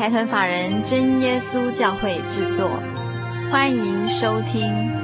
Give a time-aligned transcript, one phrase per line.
[0.00, 2.70] 财团法人真耶稣教会制作，
[3.52, 4.99] 欢迎收听。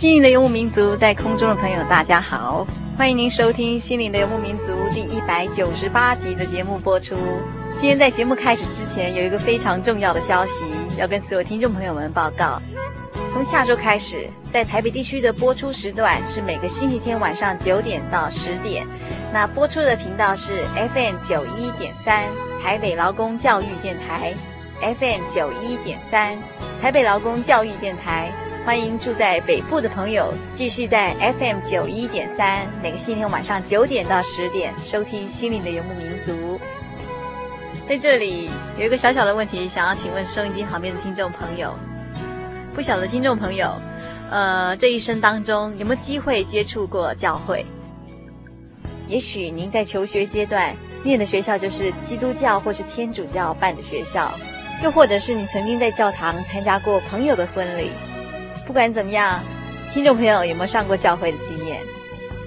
[0.00, 7.14] 心灵的游牧民族，在空中的朋友，大家好，欢迎您收听《心灵的游牧民族》第一百九十八集的节目播出。
[7.76, 10.64] 今天在节目开始之前，有一个非常重要的消息
[10.96, 12.58] 要跟所有听众朋友们报告：
[13.30, 18.86] 从下周开始，在台北地区的播出时段是每个星期天晚上九点到十点，
[19.30, 20.64] 那播出的频道是
[20.94, 22.24] FM 九一点三
[22.62, 24.32] 台北劳工教育电台
[24.80, 26.38] ，FM 九一点三
[26.80, 28.32] 台北劳工教育电台。
[28.64, 36.32] 欢迎住在北部的朋友继续在 FM 九一点三，每个星期天晚上九点到十点收听《心灵的游牧民族》。
[37.88, 41.74] 在这里有一个小小的问题，想要请问收音机旁边的听众朋友，
[42.74, 43.74] 不晓得听众朋友，
[44.30, 47.64] 呃，这一生当中有没有机会接触过教会？
[49.08, 54.30] 也许您在求学阶段念的学校就是基督教或是天主教办的学校，
[54.84, 57.90] 又或者是你曾经在教堂参加过朋友的婚礼。
[58.66, 59.42] 不管怎么样，
[59.92, 61.80] 听众朋友有没有上过教会的经验？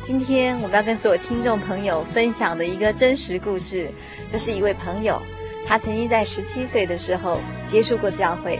[0.02, 3.92] 今天我们要跟所有听众朋友分享的一个真实故事，
[4.32, 5.22] 就是一位朋友，
[5.66, 8.60] 他曾经在十七岁的时候接触过教会，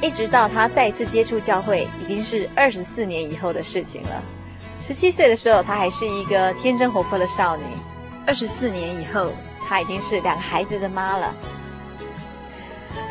[0.00, 4.22] 一直到他再次接触教会，已经是二十四年以后的事情了。
[4.86, 7.64] 十七岁的时候，他还是一个天真活泼的少女；
[8.26, 9.32] 二十四年以后，
[9.68, 11.34] 她已经是两个孩子的妈了。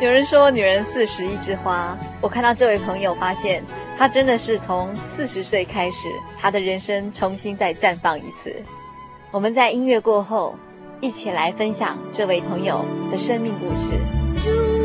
[0.00, 3.64] 有人说女人四十一枝花，我看到这位朋友，发现
[3.96, 6.08] 她真的是从四十岁开始，
[6.38, 8.54] 她的人生重新再绽放一次。
[9.30, 10.54] 我们在音乐过后，
[11.00, 14.75] 一起来分享这位朋友的生命故事。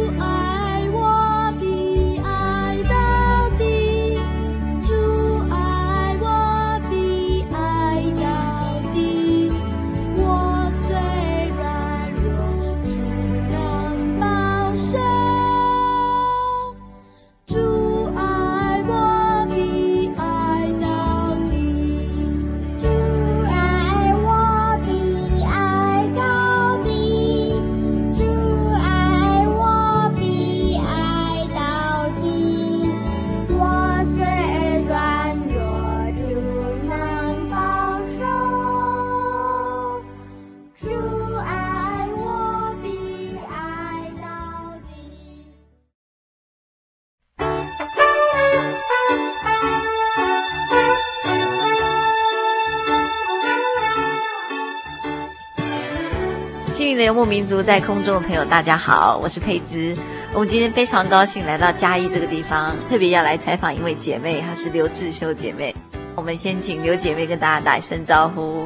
[57.21, 59.95] 牧民族在空中的朋友，大家好，我是佩芝。
[60.33, 65.75] 我们今天非常高兴来到嘉义这个地方，特别要来采访一位姐妹，她是刘志修姐妹。
[66.15, 68.65] 我们先请刘姐妹跟大家打一声招呼。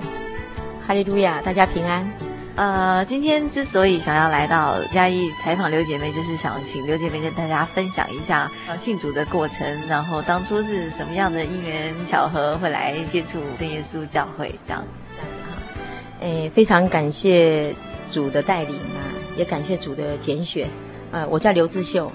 [0.88, 2.10] 哈利路亚，大家平安。
[2.56, 14.81] 呃，今天之所以想要来到嘉义采访刘姐妹，就是想请刘姐妹跟大家分享一下信主的过程，然后当初是什么样的因缘巧合会来接触真耶稣教会这样
[15.12, 15.58] 这样子哈。
[16.22, 17.75] 诶，非常感谢。
[18.16, 20.66] 主的带领啊，也感谢主的拣选。
[21.12, 22.10] 呃，我叫刘志秀，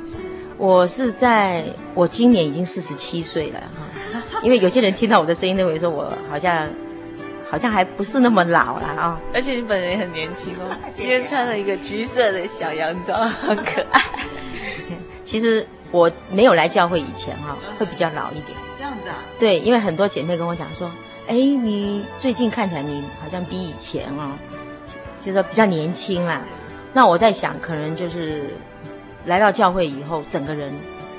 [0.56, 1.62] 我是在
[1.94, 3.86] 我今年已经四十七岁了哈。
[4.42, 6.66] 因为有些人听到我的声音，认为说我好像
[7.50, 9.20] 好像还不是那么老了啊。
[9.34, 14.00] 而且你本人也很年轻哦，今天穿了一个橘色的小洋装，很可爱。
[15.22, 18.56] 其实我没有来教会以前哈、哦，会比较老一点。
[18.78, 19.16] 这样子啊？
[19.38, 20.90] 对，因为很多姐妹跟我讲说，
[21.28, 24.32] 哎，你最近看起来你好像比以前哦，
[25.20, 26.42] 就是说比较年轻啦。
[26.92, 28.50] 那我在想，可能就是
[29.26, 30.72] 来到教会以后，整个人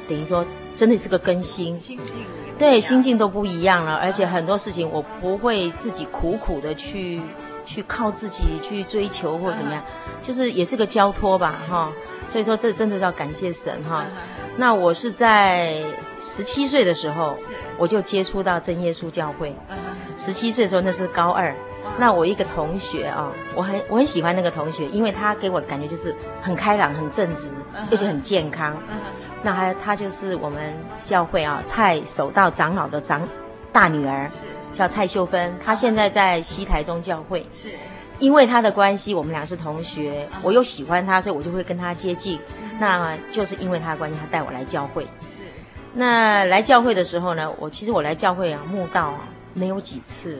[0.08, 0.46] 等于说
[0.76, 2.26] 真的是个更新，心境
[2.58, 7.22] 对，心境都不一样了，而且很多事情我不会自己苦苦的去
[7.66, 9.84] 去靠自己去追求或怎么样，
[10.22, 11.92] 就是也是个交托吧，哈。
[12.28, 14.06] 所以说这真的要感谢神哈。
[14.58, 15.82] 那我是在
[16.20, 17.36] 十七岁的时候，
[17.78, 19.56] 我就接触到真耶稣教会。
[20.18, 21.56] 十七岁的时候那是高二。
[21.98, 27.50] 那我一个同学啊、哦，我很我很喜欢那个同学，因为他给我感觉就是很开朗、很正直，
[27.92, 28.76] 而且很健康。
[29.44, 30.74] 那他他就是我们
[31.04, 33.22] 教会啊蔡守道长老的长
[33.72, 34.30] 大女儿，
[34.74, 35.54] 叫蔡秀芬。
[35.64, 37.46] 她现在在西台中教会。
[37.52, 37.70] 是，
[38.20, 42.40] 因为她的关系，我们俩是同学，我又喜欢她，所以我就会跟她接近。
[42.80, 45.04] 那就是因为她的关系，她带我来教会。
[45.28, 45.44] 是，
[45.94, 50.40] 那来教会的时候呢，我其实我来教会啊，慕道啊，没有几次。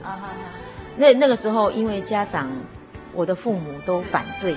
[1.02, 2.48] 那那个时候，因为家长，
[3.12, 4.54] 我的父母都反对。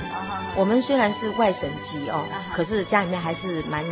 [0.56, 3.84] 我们虽然是外省籍哦，可是家里面还是蛮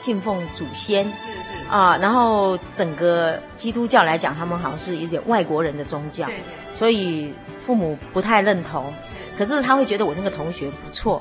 [0.00, 1.04] 敬奉祖先。
[1.14, 6.26] 是是啊，然后整个基督教来讲，他们好像是有点外国人的宗教。
[6.26, 6.76] 对对。
[6.76, 8.94] 所以父母不太认同。
[9.02, 9.16] 是。
[9.36, 11.20] 可是他会觉得我那个同学不错。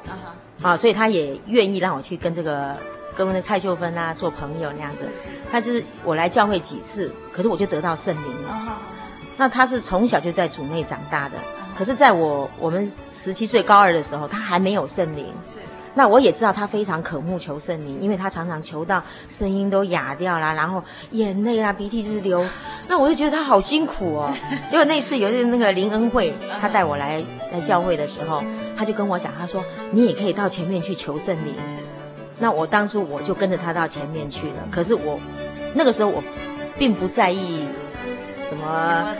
[0.61, 2.77] 啊，所以他也愿意让我去跟这个
[3.17, 5.09] 跟那蔡秀芬啊做朋友那样子。
[5.51, 8.77] 他就是我来教会几次，可是我就得到圣灵了。
[9.37, 11.35] 那他是从小就在主内长大的，
[11.77, 15.25] 可是在我我们十七岁高二的时候，他还没有圣灵。
[15.43, 15.59] 是。
[15.97, 22.45] 那我也知道他非常渴慕求圣灵，因为他常常求到声音都哑掉啦，然后眼泪啊鼻涕就是流。
[22.89, 24.33] 那我就觉得他好辛苦哦。
[24.69, 28.43] 结果那次有一次那个林恩惠，他带我来来教会的时候，
[28.77, 31.53] 他就跟我讲，他说你也可以到前面去求圣灵。
[32.39, 35.17] 那我当初我就跟着他到前面去了，可是我
[35.73, 36.21] 那个时候我
[36.77, 37.65] 并不在意。
[38.47, 39.15] 什么？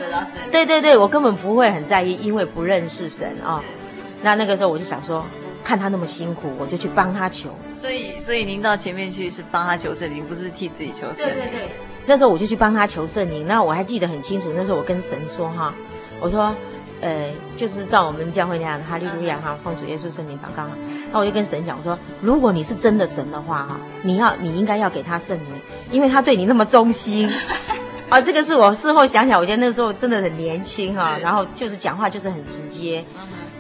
[0.52, 3.64] 对对对，我根本不会很在意，因为不认识神啊、哦。
[4.22, 5.26] 那那个时候我就想说，
[5.64, 7.50] 看他那么辛苦，我就去帮他求。
[7.74, 11.36] 所以，所以您到前面去是帮他求圣灵，不是替自己求圣灵。
[11.36, 11.70] 对对对。
[12.06, 13.48] 那时候我就去帮他求圣灵。
[13.48, 15.74] 那我还记得很清楚，那时候我跟神说哈，
[16.20, 16.56] 我说，
[17.02, 20.64] 呃，就是照我们教会那样，哈利路亚哈，奉主耶稣圣名祷告。
[21.12, 25.48] 那我就跟神讲，我说，如果你是真的神的话哈，你要你应该要给他圣灵，
[25.92, 27.30] 因为他对你那么忠心。
[28.10, 33.04] 啊，这个是我事后想想，我觉得那个时候真的很年轻啊，然后就是讲话就是很直接。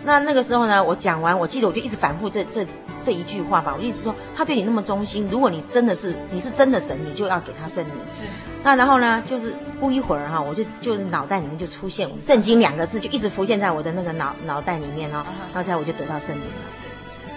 [0.04, 2.66] 那那个时候呢，我讲完，我记得我就一直反复这这
[3.02, 7.92] 这一句话吧，我就一直说，他对你那么忠心，如果你真的是你是真的神，你就要给他圣灵。
[8.16, 8.22] 是。
[8.64, 16.85] 那然后呢，就是不一会儿哈，我就就是脑袋里面就出现“圣经”两个字，就一直浮现在我的那个脑脑袋里面哦，然后这样我就得到圣灵了。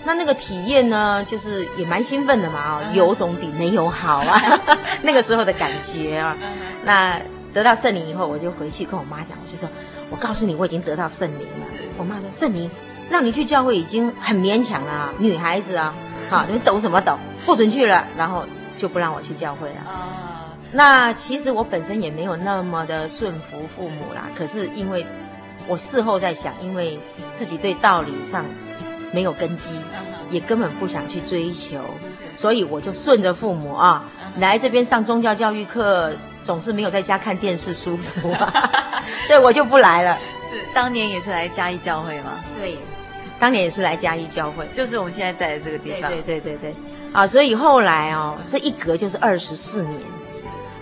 [0.08, 4.40] 那那个体验呢，就是也蛮兴奋的嘛，哦，有总比没有好啊，
[5.04, 6.34] 那个时候的感觉啊。
[6.82, 7.20] 那
[7.52, 9.68] 得到圣灵以后，我就回去跟我妈讲，我就说，
[10.08, 11.66] 我告诉你，我已经得到圣灵了。
[11.98, 12.70] 我妈说，圣灵
[13.10, 15.94] 让你去教会已经很勉强了啊，女孩子啊，
[16.30, 18.46] 好，你们抖什么抖，不准去了，然后
[18.78, 19.74] 就不让我去教会了。
[20.72, 25.06] 那其实我本身也没有那么的顺服父母啦，可是因为
[25.66, 26.98] 我事后在想，因为
[27.34, 28.42] 自己对道理上。
[29.10, 29.70] 没有根基，
[30.30, 31.80] 也根本不想去追求，
[32.36, 34.04] 所以我就顺着父母啊，
[34.36, 36.12] 来这边上宗教教育课，
[36.42, 38.52] 总是没有在家看电视舒服啊，
[39.26, 40.18] 所以我就不来了。
[40.50, 42.32] 是当年也是来嘉义教会吗？
[42.60, 42.76] 对，
[43.40, 46.10] 当年也是来嘉义教会，就是我们现在在的这个地方。
[46.10, 46.74] 对对对对对，
[47.12, 50.00] 啊，所以后来哦，这一隔就是二十四年，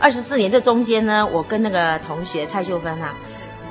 [0.00, 3.14] 二十四年这中间呢，我跟那个同学蔡秀芬啊，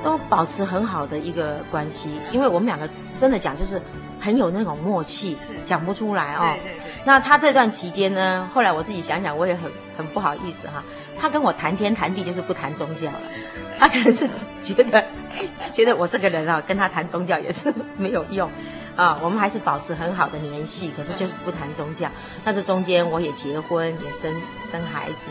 [0.02, 3.78] 都保持很好的一个关系，因为我们两个真的讲就是。
[4.20, 6.54] 很有那种默契，是讲不出来哦。
[6.62, 6.92] 对对对。
[7.04, 10.82] 那他这段期间呢，后来我自己想想，我也很很不好意思哈。
[11.18, 13.20] 他跟我谈天谈地，就是不谈宗教了。
[13.78, 14.28] 他可能是
[14.62, 15.04] 觉得
[15.72, 18.50] 觉得我这个人啊，跟他谈宗教也是没有用
[18.96, 19.18] 啊。
[19.22, 22.08] 我们还是保持很好的联系，可是就是不谈宗教。
[22.44, 25.30] 那这中间我也结婚，也生生孩子，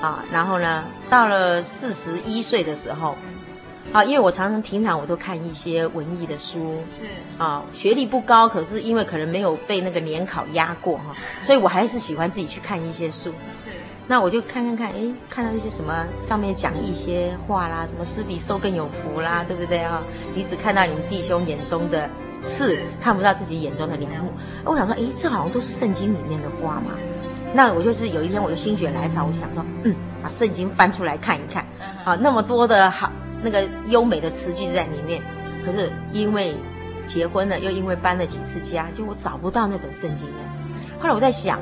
[0.00, 0.24] 啊。
[0.32, 3.16] 然后呢，到了四十一岁的时候。
[3.92, 7.06] 啊，因为我常常平常我都看一些文艺的书，是
[7.38, 13.30] 啊，学历不高，可是因为可能没有被那个联考压过哈，所以我还是喜欢自己去看一些书。
[13.64, 13.70] 是，
[14.06, 15.00] 那我就看看看，哎，
[15.30, 20.02] 看到一些什么上面讲一些话啦，什么施比受更有福啦，对不对啊？
[20.34, 22.10] 你只看到你们弟兄眼中的
[22.42, 24.30] 刺，看不到自己眼中的梁木。
[24.64, 26.90] 我想说，哎，这好像都是圣经里面的话嘛。
[27.54, 31.64] 那我就是有一天我就心血来潮，我就想说，嗯，把圣经翻出来看一看，
[32.04, 33.10] 啊，那么多的好。
[33.46, 35.22] 那个优美的词句在里面，
[35.64, 36.56] 可是因为
[37.06, 40.34] 结婚了，又因为搬了几次家，就我找不到那本圣经了。
[40.98, 41.60] 后来我在想，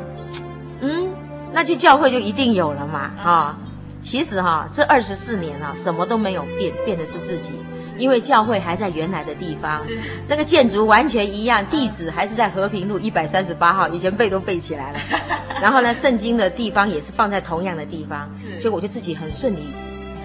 [0.80, 1.10] 嗯，
[1.52, 3.58] 那去教会就一定有了嘛，哈。
[4.00, 7.52] 其实哈，这二十四年啊，什么都没有变，变的是自己。
[7.96, 9.80] 因为教会还在原来的地方，
[10.28, 14.98] 那个建筑完全一样，地址还是在和平路一百三十八号，以前背都背起来了。
[15.62, 19.72] 然后呢，圣经的地方也是放在同样的地方，所以我就自己很顺理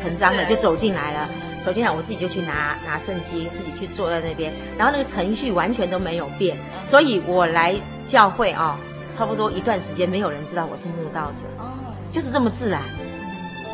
[0.02, 1.30] 成章的就走进来了。
[1.62, 6.58] 走进来，我自己就去拿拿圣经，自己去坐在那边，然后那个程序完全都没有变。
[6.86, 7.76] 所以我来
[8.08, 8.80] 教会啊，
[9.14, 11.44] 差不多一段时间，没有人知道我是慕道者，
[12.10, 12.82] 就是这么自然。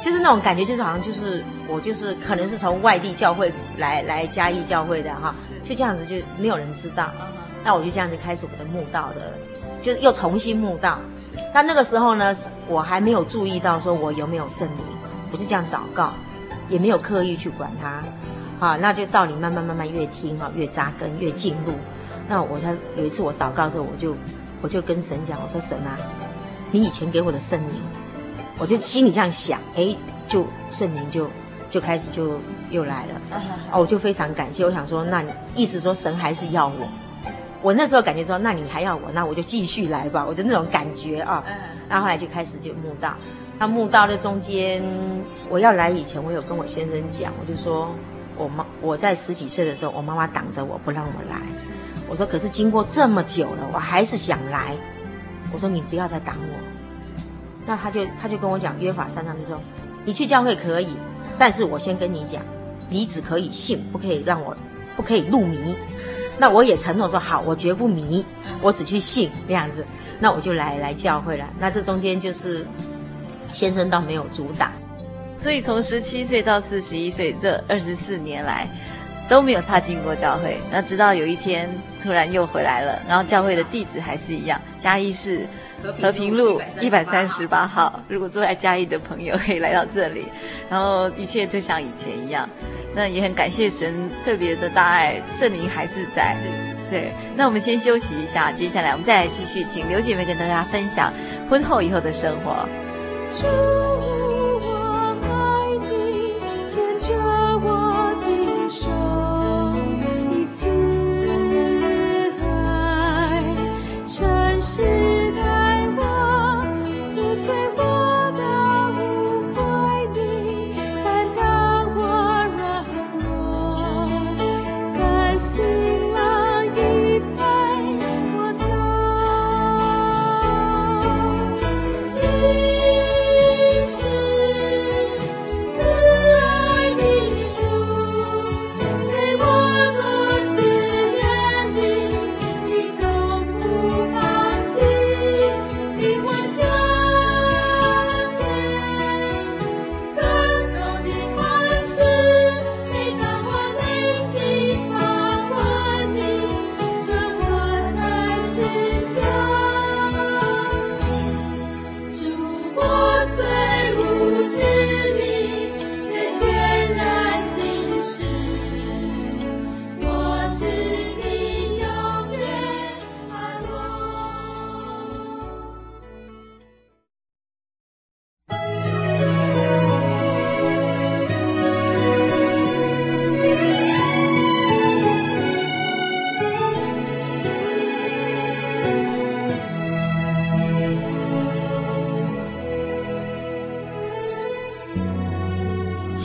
[0.04, 7.12] 就是那种感觉，就是好像就是我就是可能是从外地教会来来嘉义教会的哈，就这样子就没有人知道，
[7.64, 9.34] 那我就这样子开始我的慕道的，
[9.82, 11.00] 就是又重新慕道。
[11.54, 12.36] 但那个时候呢，
[12.68, 14.84] 我还没有注意到说我有没有圣灵，
[15.36, 16.14] 我就这样祷告，
[16.70, 18.02] 也没有刻意去管它，
[18.58, 21.74] 好，那就道理慢慢慢慢越听哈，越扎根越进入。
[22.30, 24.16] 那我他有一次我祷告的时候，我就
[24.62, 26.00] 我就跟神讲，我说神啊，
[26.72, 27.82] 你以前给我的圣灵。
[28.58, 29.94] 我就心里这样想，哎，
[30.30, 31.30] 就圣灵就
[31.70, 32.40] 就开始就
[32.70, 33.40] 又来了，
[33.74, 34.64] 哦，我就非常感谢。
[34.64, 35.22] 我想说，那
[35.54, 36.88] 意思说神还是要我？
[37.62, 40.26] 我那时候感觉说，那你还要我，那我就继续来吧。
[40.26, 41.44] 我就那种感觉啊。
[41.90, 43.14] 然后后来就开始就慕道。
[43.58, 44.84] 那慕道的中间，
[45.50, 47.90] 我要来以前，我有跟我先生讲，我就说
[48.38, 51.42] 我妈我在十几岁的时候，我妈妈挡着我不让我来。
[52.10, 54.76] 我说可是经过这么久了，我还是想来。
[55.54, 56.60] 我说你不要再挡我。
[57.66, 59.60] 那他就他就跟我讲约法三章，就说
[60.04, 60.90] 你去教会可以，
[61.38, 62.42] 但是我先跟你讲，
[62.90, 64.56] 你只可以信，不可以让我，
[64.98, 65.76] 不可以入迷。
[66.38, 68.26] 那我也承诺说好，我绝不迷，
[68.62, 69.86] 我只去信这样子。
[70.20, 71.48] 那我就来来教会了。
[71.58, 72.68] 那这中间就是
[73.56, 74.70] 先生倒没有阻挡，
[75.38, 78.68] 所以从十七岁到四十一岁这二十四年来
[79.30, 80.58] 都没有踏进过教会。
[80.70, 81.70] 那直到有一天
[82.04, 85.48] 突然又回来了，然后教会的地址还是一样，嘉义市。
[86.02, 90.26] 和平路一百三十八号，如果住在嘉义的朋友可以来到这里，
[90.68, 92.50] 然后一切就像以前一样。
[92.96, 96.36] 那也很感谢神特别的大爱，圣灵还是在。
[96.90, 101.14] 对，那我们先休息一下，接下来我们再来继续，请刘姐妹跟大家分享
[101.48, 102.68] 婚后以后的生活。
[103.38, 104.68] 主我
[105.22, 105.28] 爱
[105.82, 105.86] 你
[106.70, 107.14] 牵着
[107.60, 107.68] 我
[108.22, 108.24] 的
[108.70, 108.82] 手
[110.32, 110.62] 一次
[112.40, 112.48] 爱
[114.62, 114.72] 世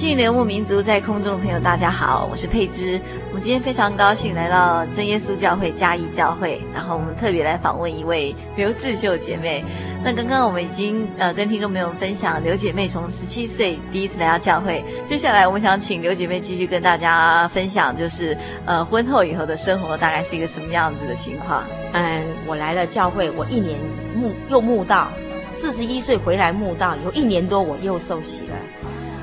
[0.09, 3.01] 游牧民族在空中的朋友，大家好，我是佩芝。
[3.29, 9.65] 我们今天非常高兴来到真耶稣教会嘉义教会，然后我们特别来访问一位刘志秀姐妹。
[10.03, 21.39] 那刚刚我们已经呃跟听众朋友分享刘姐妹从十七岁第一次来到教会，接下来我们想请刘姐妹继续跟大家分享，就是呃婚后以后的生活大概是一个什么样子的情。
[21.39, 21.63] 况。
[21.93, 23.79] 嗯，我来了教会，我一年
[24.15, 25.09] 慕又慕道，
[25.55, 28.57] 四十一岁回来慕道，有一年多我又受洗了。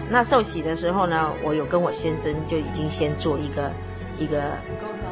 [0.09, 3.71] 那受洗的时候呢，我有跟我先生就已经先做一个
[4.17, 4.53] 一个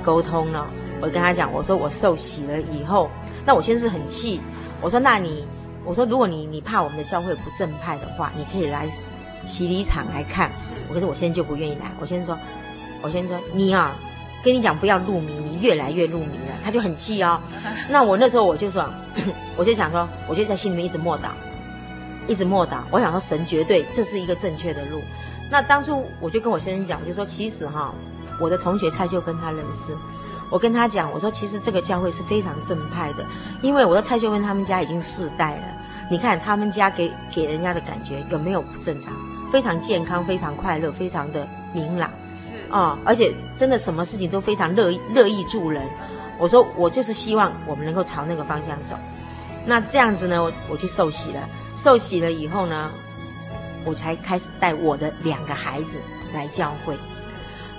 [0.03, 0.67] 沟通了。
[1.01, 3.09] 我跟他讲，我说我受洗了以后，
[3.45, 4.39] 那我先生很气。
[4.81, 5.45] 我说那你，
[5.83, 8.87] 我说如果你你怕我们的教会不正派的话，你可以来
[9.45, 10.49] 洗礼场来看。
[10.87, 11.91] 我可是我先生就不愿意来。
[11.99, 12.37] 我先生说，
[13.01, 13.95] 我先生说你啊，
[14.43, 16.55] 跟你讲不要入迷，你越来越入迷了。
[16.63, 17.39] 他就很气哦。
[17.89, 18.89] 那我那时候我就说，
[19.57, 21.29] 我就想说，我就在心里面一直默祷。
[22.27, 25.01] 一直默祷，我想说神绝对这是一个正确的路。
[25.51, 27.93] 那当初我就跟我先生讲，我就说其实哈，
[28.39, 29.95] 我的同学蔡秀芬他认识，
[30.49, 33.23] 我跟他讲，我说其实这个教会是非常正派的，
[33.61, 35.63] 因为我说蔡秀芬他们家已经世代了，
[36.09, 39.13] 你看他们家给给人家的感觉有没有不正常？
[39.51, 45.87] 非常健康，非常快乐，非常的明朗，是啊、哦，而且真的什么事情都非常乐意乐意助人。
[46.37, 48.97] 我说我就是希望我们能够朝那个方向走。
[49.65, 51.39] 那这样子呢，我我去受洗了，
[51.75, 52.89] 受洗了以后呢，
[53.83, 55.99] 我才开始带我的两个孩子
[56.33, 56.95] 来教会。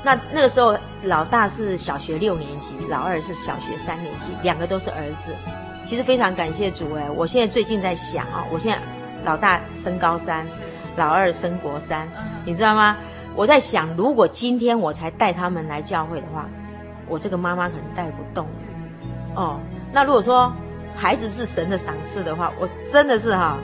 [0.03, 5.35] 那那个时候，老大是小学六年级，老二是小学三年级，两个都是儿子。
[5.85, 8.81] 其实非常感谢主哎，我现在最近在想啊，我现在
[9.25, 10.47] 老大升高三，
[10.97, 12.09] 老二升国三，
[12.45, 12.97] 你知道吗？
[13.35, 16.49] 我在想，如果今天我才带他们来教会的话，
[17.09, 18.47] 我这个妈妈可能带不动。
[19.35, 19.61] 哦，
[19.93, 20.53] 那如果说
[20.97, 23.59] 孩子是神的赏赐的话，我真的是哈。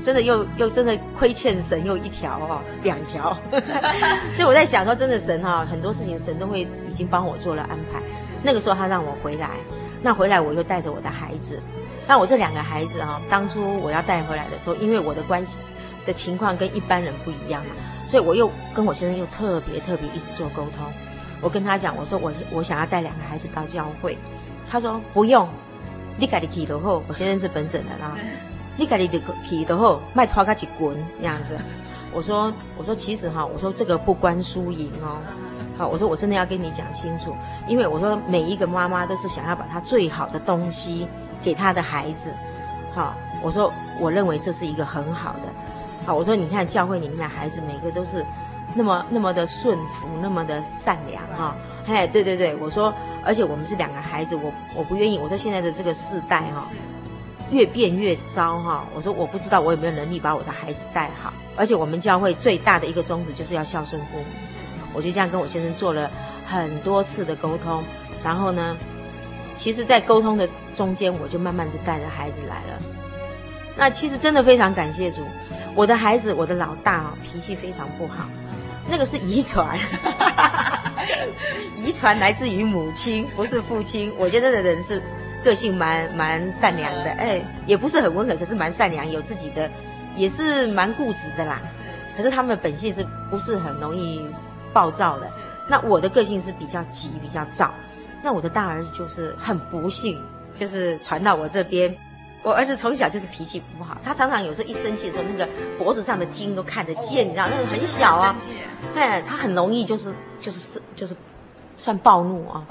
[0.00, 3.36] 真的又又真的亏欠神又一条哦，两条，
[4.32, 8.00] 所以我在想说，真的神哈，很多事情神都会已经帮我做了安排。
[8.40, 9.50] 那个时候他让我回来，
[10.00, 11.60] 那回来我又带着我的孩子，
[12.06, 15.58] 那我这两个孩子哈，当初我要带回来的时候，因为我的关系
[16.06, 17.72] 的情况跟一般人不一样嘛，
[18.06, 20.86] 所以我又跟我先生又特别特别一直做沟通。
[21.42, 24.16] 我跟他讲，我说我我想要带两个孩子到教会，
[24.70, 25.46] 他说不用，
[26.18, 28.16] 你家里提的后，我先生是本省人啊。
[28.76, 31.56] 你家里的皮的后卖拖个几滚这样子，
[32.12, 35.18] 我说我说其实哈，我说这个不关输赢哦，
[35.76, 37.34] 好，我说我真的要跟你讲清楚，
[37.66, 41.08] 因为我说每一个妈妈都是想要把她最好的东西
[41.42, 42.32] 给她的孩子，
[42.94, 45.40] 好，我说我认为这是一个很好的，
[46.06, 48.24] 好，我说你看教会里面的孩子每个都是
[48.74, 51.56] 那么那么的顺服，那么的善良哈，
[51.88, 52.92] 嘿，对对对，我说
[53.24, 56.68] 而且我们是两个孩子，我我不愿意，我说现在的这个世代哈。
[57.50, 58.84] 越变越糟哈！
[58.94, 64.24] 我说我不知道我有没有能力把我的孩子带好，而且我们教会最大的一个宗旨就是要孝顺父母。
[64.92, 66.10] 我就这样跟我先生做了
[66.46, 67.82] 很多次的沟通，
[68.22, 68.76] 然后呢，
[69.56, 70.46] 其实，在沟通的
[70.76, 72.82] 中间，我就慢慢的带着孩子来了。
[73.74, 75.22] 那其实真的非常感谢主，
[75.74, 78.28] 我的孩子，我的老大啊，脾气非常不好，
[78.88, 79.78] 那个是遗传，
[81.76, 84.12] 遗传来自于母亲，不是父亲。
[84.18, 85.02] 我先生的人是。
[85.44, 89.70] 个性蛮蛮善良的，哎，也不是很温和，可是蛮善良，有自己的，
[90.16, 91.60] 也是蛮固执的啦。
[92.16, 94.20] 可是他们的本性是不是很容易
[94.72, 95.28] 暴躁的？
[95.68, 97.72] 那我的个性是比较急，比较躁。
[98.20, 100.20] 那我的大儿子就是很不幸，
[100.56, 101.94] 就是传到我这边。
[102.42, 108.36] 我儿子从小就是脾气不好，他常常有时候一生气的时候，那个脖子上的筋都看得见，你知道，那个很小啊。
[108.94, 111.16] 哎，他很容易就是就是就是
[111.76, 112.64] 算暴怒啊。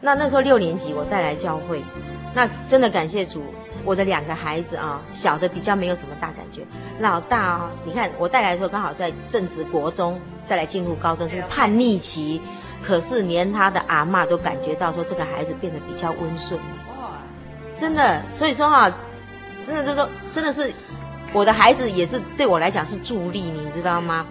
[0.00, 1.82] 那那时候六年级，我带来教会，
[2.34, 3.42] 那真的感谢主，
[3.82, 6.60] 我的两个孩子啊，小的比较没有什么大感觉，
[7.00, 12.40] 老大啊，你看我带来的时候刚好在正值国中，再来进入高中，就是叛逆期，
[12.82, 16.85] 可是连他的阿嬷都感觉到说这个孩子变得比较温顺，哇，
[17.78, 18.96] 真的，所以说哈、啊，
[19.66, 20.72] 真的就说真的是
[21.32, 24.26] 我的孩子也是对我来讲是助力，你知道吗？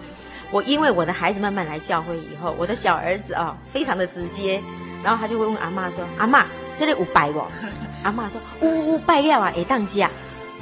[0.50, 4.62] 我因为我的孩子慢慢来教会以后，我的小儿子啊，非常的直接。
[5.04, 7.44] 然后他就会问阿妈说：“阿妈，这里有拜不？”
[8.02, 10.10] 阿妈说：“呜呜，拜了啊，会当家。”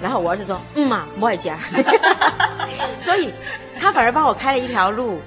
[0.03, 1.57] 然后我儿子说：“嗯嘛，不爱家。”
[2.99, 3.33] 所以，
[3.81, 5.21] 他反而帮我开了一条路。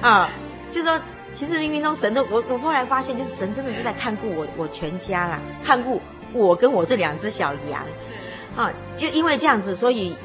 [0.00, 0.30] 啊，
[0.70, 0.98] 就是说，
[1.32, 6.00] 其实冥冥中神的，我我后来发现，就是神真的是在看顾我我全家啦，看顾
[6.32, 7.84] 我跟我这两只小羊。
[8.56, 10.16] 啊，就因为这样子，所以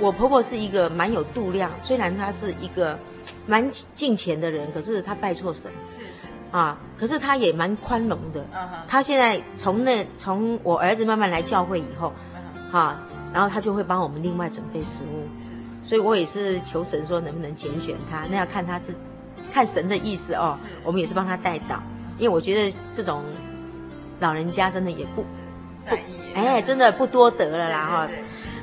[0.00, 2.98] 我婆婆是一个蛮有度量，虽然她是一个
[3.46, 5.70] 蛮敬虔的人，可是她拜错神。
[6.50, 8.46] 啊，可是她也蛮宽容的。
[8.88, 12.12] 她现在从那从我儿子慢慢来教会以后，
[12.70, 13.02] 哈、啊，
[13.34, 15.28] 然后她就会帮我们另外准备食物。
[15.84, 18.92] 所以我也是求神说能不能拣选他，那要看他是
[19.52, 20.58] 看神的意思哦。
[20.82, 21.80] 我们也是帮他带到，
[22.18, 23.22] 因为我觉得这种
[24.20, 25.96] 老人家真的也不不
[26.34, 28.08] 哎，真的不多得了啦哈。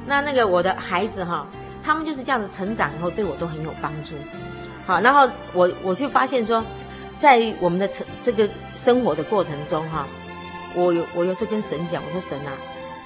[0.06, 1.48] 那那个我的孩子哈，
[1.84, 4.16] 他们就是这样子成长以后，对我都很有帮助。
[4.86, 6.64] 好，然后我我就发现说。
[7.16, 10.08] 在我们的成这个生活的过程中，哈，
[10.74, 12.52] 我有我有时候跟神讲，我说神啊，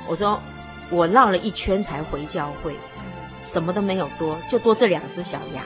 [0.07, 0.41] 我说
[0.89, 2.73] 我绕了一圈才回教会，
[3.45, 5.61] 什么都没有多，就多这两只小羊，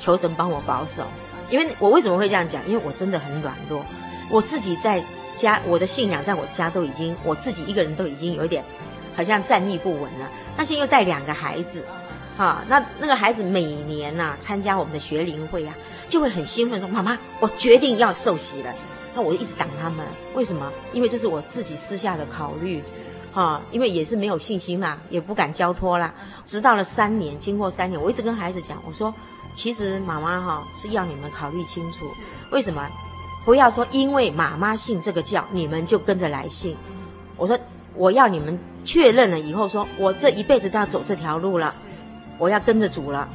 [0.00, 1.04] 求神帮我保守。
[1.50, 2.60] 因为我为什么会这样讲？
[2.68, 3.80] 因为我真的很软弱，
[4.28, 5.00] 我自己在
[5.38, 8.62] 家，我的信仰在我家都已经，我自己一个人都已经有一点
[9.16, 10.28] 好像站立不稳了。
[10.56, 11.82] 那现在又带两个孩子，
[12.36, 15.72] 哈，那那个孩子每年呐、啊、参加我们的学龄会啊。
[16.08, 18.72] 就会很兴奋说：“妈妈，我决定要受洗了。”
[19.14, 20.72] 那我就一直挡他们，为什么？
[20.94, 22.82] 因为这是我自己私下的考虑，
[23.30, 26.14] 哈，因为也是没有信心啦，也不敢交托啦。
[26.46, 29.14] 直到了三年，经过三年，我一直跟孩子讲，我说
[29.54, 32.06] ：“其实妈妈哈是要你们考虑清楚，
[32.52, 32.88] 为什么？
[33.48, 36.76] 不要说因为妈妈信这个教，你们就跟着来信。”
[37.34, 37.58] 我说
[37.96, 41.74] ：“我要你们确认了以后说，我这一辈子都要走这条路了，
[42.36, 43.26] 我要跟着主了，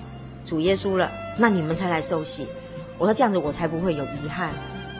[0.45, 2.45] 主耶稣了，那你们才来受洗。
[2.99, 4.51] 我说这样子我才不会有遗憾。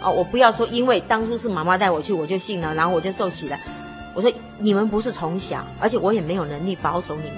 [0.02, 3.60] 哦，我不要说，因为当初是妈妈带我去，我就信了，然后我就受洗了。
[4.16, 7.38] 我说你们不是从小，而且我也没有能力保守你们，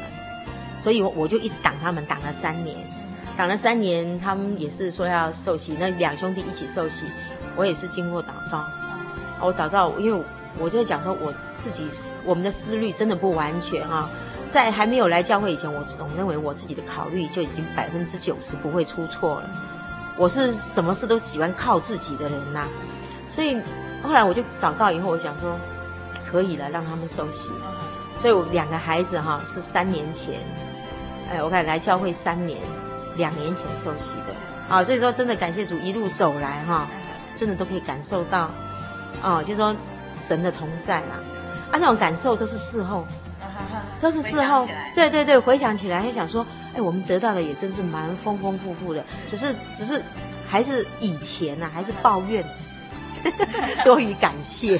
[0.79, 2.73] 所以我我就一直挡他们，挡了三年，
[3.35, 7.03] 挡了三年，他们也是说要受洗，那两兄弟一起受洗，
[7.55, 8.65] 我也是经过祷告，
[9.39, 10.23] 我祷告，因为
[10.59, 14.09] 我在讲说我自己思我们的思虑真的不完全啊，
[14.49, 19.49] 在还没有来教会以前，我总认为我自己的考虑就已经百分之九十不会出错了。
[20.17, 22.65] 我是什么事都喜欢靠自己的人呐、
[23.29, 23.59] 所以
[24.01, 25.59] 后来我就祷告以后，我想说
[26.29, 27.51] 可以了，让他们受洗。
[28.17, 30.39] 所以我两个孩子哈是三年前，
[31.29, 32.61] 哎，我看来教会三年，
[33.17, 34.81] 两年前受洗的啊。
[34.81, 36.87] 所以说真的感谢主一路走来哈，
[37.35, 38.49] 真的都可以感受到，
[39.21, 39.75] 哦，就是说
[40.17, 41.19] 神的同在啦。
[41.71, 43.05] 啊，那种感受都是事后，
[44.01, 46.45] 都是事后，对对对，回想起来还想说。
[46.77, 50.03] 哎，我们得到的也真是蛮丰丰富富的，只是只是
[50.45, 52.45] 还是以前呢、啊，还是抱怨
[53.85, 54.77] 多于感谢，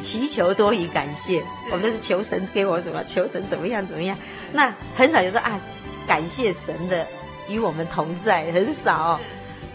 [0.00, 1.44] 祈求多于感谢。
[1.70, 4.16] 我们都是求神给我什么，求神怎么样怎么样。
[4.50, 5.60] 那很少就说啊，
[6.06, 7.06] 感谢神的
[7.50, 9.20] 与我们同在，很少。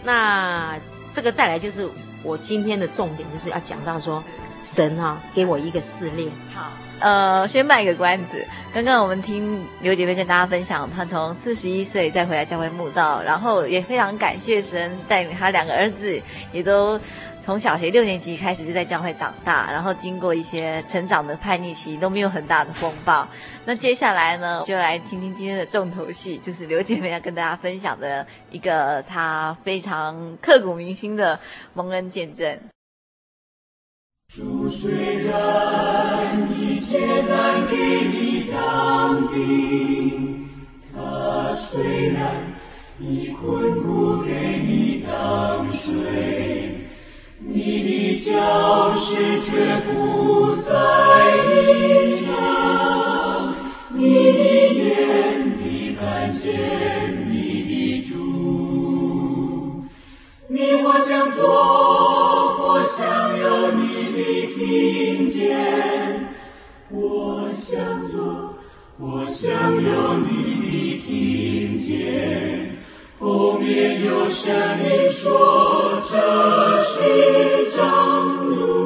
[0.02, 0.74] 那
[1.12, 1.88] 这个再来就是
[2.22, 4.22] 我今天的重点，就是要讲到说
[4.64, 6.30] 神、啊、给我一个试炼。
[6.54, 6.70] 好。
[7.00, 8.46] 呃，先卖个关子。
[8.72, 16.22] 刚刚我们听刘姐妹跟大家分享，她从四十一岁再回来教会慕道，然后也非常感谢神带领她两个儿子，
[16.52, 16.96] 也都
[17.40, 23.26] 从小学六年级开始就在教会长大，然后经过一些成长的叛逆期都没有很大的风暴。
[23.64, 31.40] 那接下来呢，就来听听今天的重头戏，就是刘姐妹要跟大家分享的一个她非常刻骨铭心的
[31.74, 32.56] 蒙恩见证。
[34.34, 34.90] 主虽
[35.24, 40.48] 然一切难给你当兵，
[40.90, 42.54] 他虽然
[42.98, 44.32] 以困苦给
[44.66, 46.88] 你当水，
[47.40, 50.72] 你的脚石却不再
[51.44, 52.32] 硬着，
[53.90, 54.40] 你的
[54.78, 57.36] 眼必看见你
[57.68, 59.84] 的主，
[60.48, 62.31] 你或想做，
[62.96, 63.82] 想有你。
[64.14, 66.28] 你听见，
[66.90, 68.54] 我想做，
[68.98, 69.50] 我想
[69.82, 72.76] 有你的听见。
[73.18, 76.12] 后面有声音说，这
[76.82, 78.81] 是张路，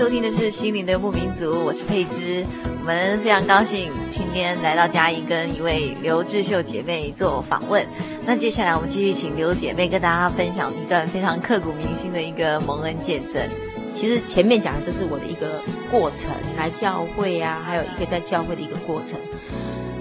[0.00, 2.42] 收听的是《心灵的牧民族》，我是佩芝。
[2.80, 7.86] 我们非常高兴今天来到嘉义，跟一位刘智秀姐妹做访问。
[8.24, 13.46] 那接下来我们继续请刘姐妹跟大家分享一段非常刻骨铭心的一个蒙恩见证。
[13.92, 19.20] 其实前面讲的就是我的一个过程，来教会啊，还有一个在教会的一个过程。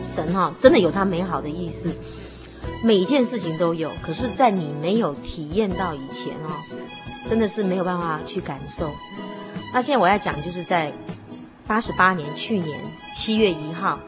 [0.01, 1.91] 神哈、哦，真的有他美好的意思，
[2.85, 3.91] 每一件事情都有。
[4.01, 6.55] 可是，在你没有体验到以前哦。
[7.27, 8.89] 真的是没有办法去感受。
[9.73, 10.91] 那现在我要讲，就是在
[11.67, 12.79] 八十八年，去年
[13.13, 13.99] 七月一号，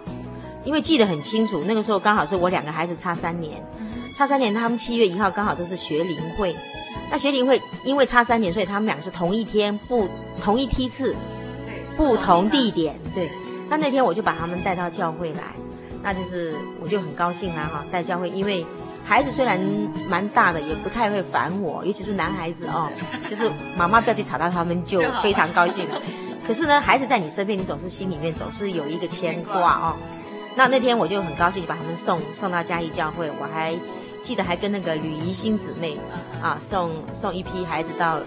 [0.65, 3.63] 因为记得很清楚，那个时候刚好是我两个孩子差三年，
[4.15, 6.55] 差三年，他们七月一号刚好都是学龄会。
[7.11, 10.07] 那学龄会因为差三年，所以他们两个是同一天，不
[10.41, 11.15] 同一梯次，
[11.95, 12.95] 不同地点。
[13.13, 13.29] 对，
[13.69, 15.53] 那那天我就把他们带到教会来，
[16.01, 18.65] 那就是我就很高兴啦哈，带教会，因为。
[19.11, 19.59] 孩子虽然
[20.07, 22.89] 蛮大的，也不太会烦我，尤其是男孩子哦，
[23.29, 26.01] 就是妈妈不要去吵到他们，就非常高兴了。
[26.47, 29.97] 可是呢，孩子在你身边，你总是心里面总是有一个牵挂哦。
[30.55, 33.75] 那那天我就很高兴，就把他们送送到嘉义教会，我还
[34.21, 35.97] 记得还跟那个吕怡欣姊妹
[36.41, 38.17] 啊送送一批孩子到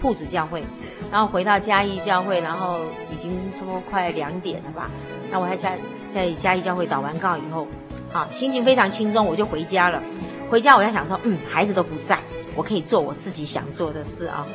[0.00, 0.64] 铺子教会，
[1.10, 2.80] 然后回到嘉义教会，然后
[3.12, 4.90] 已经差不多快两点了吧。
[5.30, 7.68] 那我还在在嘉义教会祷完告以后，
[8.12, 10.02] 啊，心情非常轻松，我就回家了。
[10.50, 12.18] 回家我在想说，嗯，孩子都不在，
[12.54, 14.46] 我可以做我自己想做的事啊。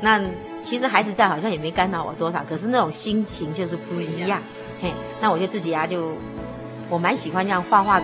[0.00, 0.22] 那
[0.62, 4.40] 其实孩子在好像也没干扰我多少，可是那种心情就是不一样。
[4.80, 6.12] 嘿，那我就自己啊，就
[6.88, 8.00] 我蛮喜欢这样画画、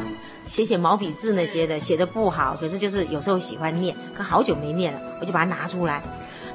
[0.47, 6.03] 写写毛笔字那些的，写的不好，可是就是有时候喜欢念，可好久没念了，我就把它拿出来。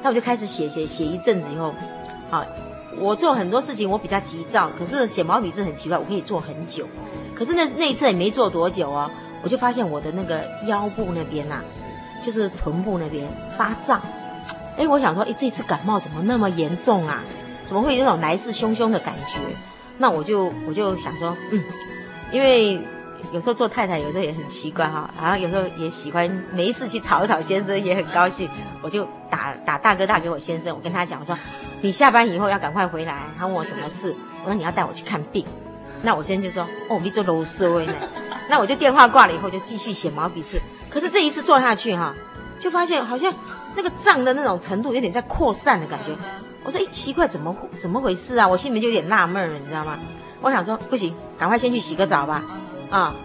[0.02, 1.74] 那我就开始写写写一阵子以后，
[2.32, 2.46] 啊，
[2.98, 6.88] 我做很多事情我比较急躁，可是写毛笔字很奇怪，我可以做很久。
[7.36, 9.10] 可是那那一次也没做多久哦。
[9.42, 11.64] 我就发现我的那个腰部那边呐、啊，
[12.22, 13.26] 就是臀部那边
[13.58, 14.02] 发胀，
[14.78, 17.24] 哎，我想说，哎，这次感冒怎么那么严重啊？
[17.66, 19.40] 怎么会有那种来势汹汹的感觉？
[19.98, 21.64] 那我就我就想说，嗯，
[22.34, 22.82] 因为
[23.32, 28.50] 有时候做太太有时候也很奇怪哈，然后有时候也喜欢没事去吵一吵先生，也很高兴，
[28.82, 31.38] 我就打打大哥大给我先生，我跟他讲，我说
[31.82, 35.46] 你下班以后要赶快回来，他问我什么事，我说你要带我去看病。
[36.02, 37.94] 那我先生就说：“哦，你做楼社会呢？”
[38.50, 40.58] 那我就电话挂了以后，就继续写毛笔字。
[40.90, 42.16] 可是这一次做下去哈，
[42.58, 43.34] 就发现好像
[43.76, 46.16] 那个胀的那种程度有点在扩散的感觉。
[46.64, 50.00] 我说：“哎，奇怪，怎么怎么回事啊？”我心里面就有点纳闷了，你知道吗？
[50.40, 52.42] 我想说不行，赶快先去洗个澡吧。
[52.90, 53.16] 啊，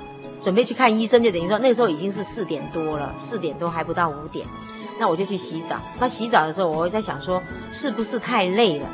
[0.40, 4.46] 准备去看医生，就等于说那时候已经是四点多了，四点多还不到五点。
[4.98, 5.76] 那我就去洗澡。
[5.98, 8.86] 那洗澡的时候，我会在想说，是不是太累了？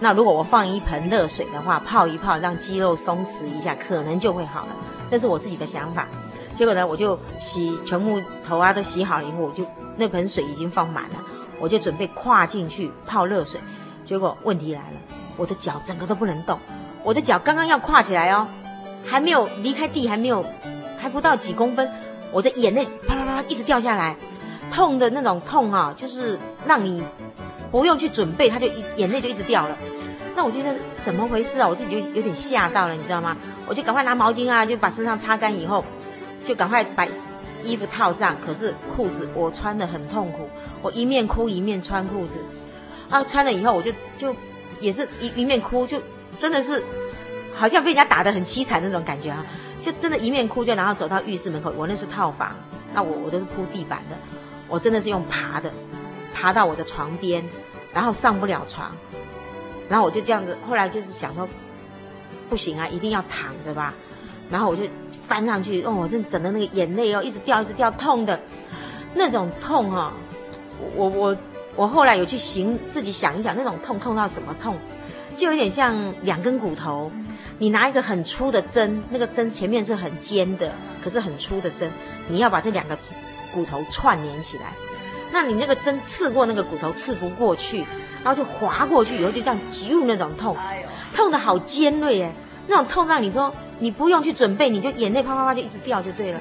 [0.00, 4.68] 那如果我放一盆热水的话，泡一泡，让肌肉松弛一下，可能就会好了。
[5.10, 6.06] 那是我自己的想法。
[6.54, 9.64] 结果呢，我就洗全部头啊都洗好了以后，我就
[9.96, 11.16] 那盆水已经放满了，
[11.58, 13.60] 我就准备跨进去泡热水。
[14.04, 14.96] 结果问题来了，
[15.36, 16.58] 我的脚整个都不能动。
[17.02, 18.46] 我的脚刚刚要跨起来哦，
[19.10, 20.44] 还没有离开地，还没有，
[20.98, 21.90] 还不到几公分，
[22.30, 24.16] 我的眼泪啪啦啪啦一直掉下来，
[24.72, 27.02] 痛的那种痛啊，就是让你。
[27.70, 28.66] 不用去准备，他就
[28.96, 29.76] 眼泪就一直掉了。
[30.34, 31.68] 那我觉得怎么回事啊？
[31.68, 33.36] 我自己就有点吓到了，你知道吗？
[33.66, 35.84] 我就赶快拿毛巾啊，就把身上擦干以后，
[36.42, 37.06] 就赶快把
[37.62, 38.34] 衣服套上。
[38.40, 40.48] 可是裤子我穿得很痛苦，
[40.80, 42.40] 我一面哭一面穿裤子。
[43.10, 44.34] 啊，穿了以后我就就
[44.80, 46.00] 也是一一面哭，就
[46.38, 46.82] 真的是
[47.58, 49.44] 好像被人家打得很凄惨那种感觉啊！
[49.82, 51.72] 就真的一面哭，就然后走到浴室门口。
[51.76, 52.54] 我那是套房，
[52.94, 54.16] 那我我都是铺地板的，
[54.68, 55.70] 我真的是用爬的。
[56.32, 57.44] 爬到我的床边，
[57.92, 58.92] 然后上不了床，
[59.88, 60.56] 然后我就这样子。
[60.68, 61.48] 后来就是想说，
[62.48, 63.92] 不行啊，一定要躺着吧。
[64.48, 64.84] 然后我就
[65.26, 68.38] 翻上去，哦，我这整的那个眼泪哦，一直掉，一直掉，痛的，
[69.14, 70.12] 那种痛哈、哦。
[70.94, 71.36] 我我
[71.74, 74.76] 我后来有去行自己想一想，那种痛痛到什么痛，
[75.36, 77.10] 就有点像两根骨头，
[77.58, 81.90] 你拿一个很粗的针，那个针前面是很尖的，可是很粗的针，
[82.28, 82.96] 你要把这两个
[83.52, 84.72] 骨头串联起来。
[85.30, 87.84] 那你那个针刺过那个骨头，刺不过去，
[88.24, 90.56] 然后就划过去，以后就这样揪那种痛，
[91.14, 92.32] 痛的好尖锐耶，
[92.66, 96.40] 那种痛让你说你不用去准备，你就眼泪啪啪啪就一直掉就对了。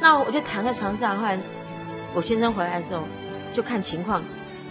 [0.00, 1.38] 那我就躺在床上，后来
[2.14, 3.02] 我先生回来的时候
[3.52, 4.22] 就看情况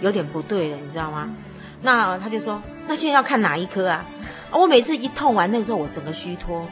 [0.02, 1.36] 有点不对了，你知道吗？
[1.82, 4.06] 那他就说，那现在要看哪一科啊？
[4.52, 6.68] 我每次一痛完那个时候我整个虚脱，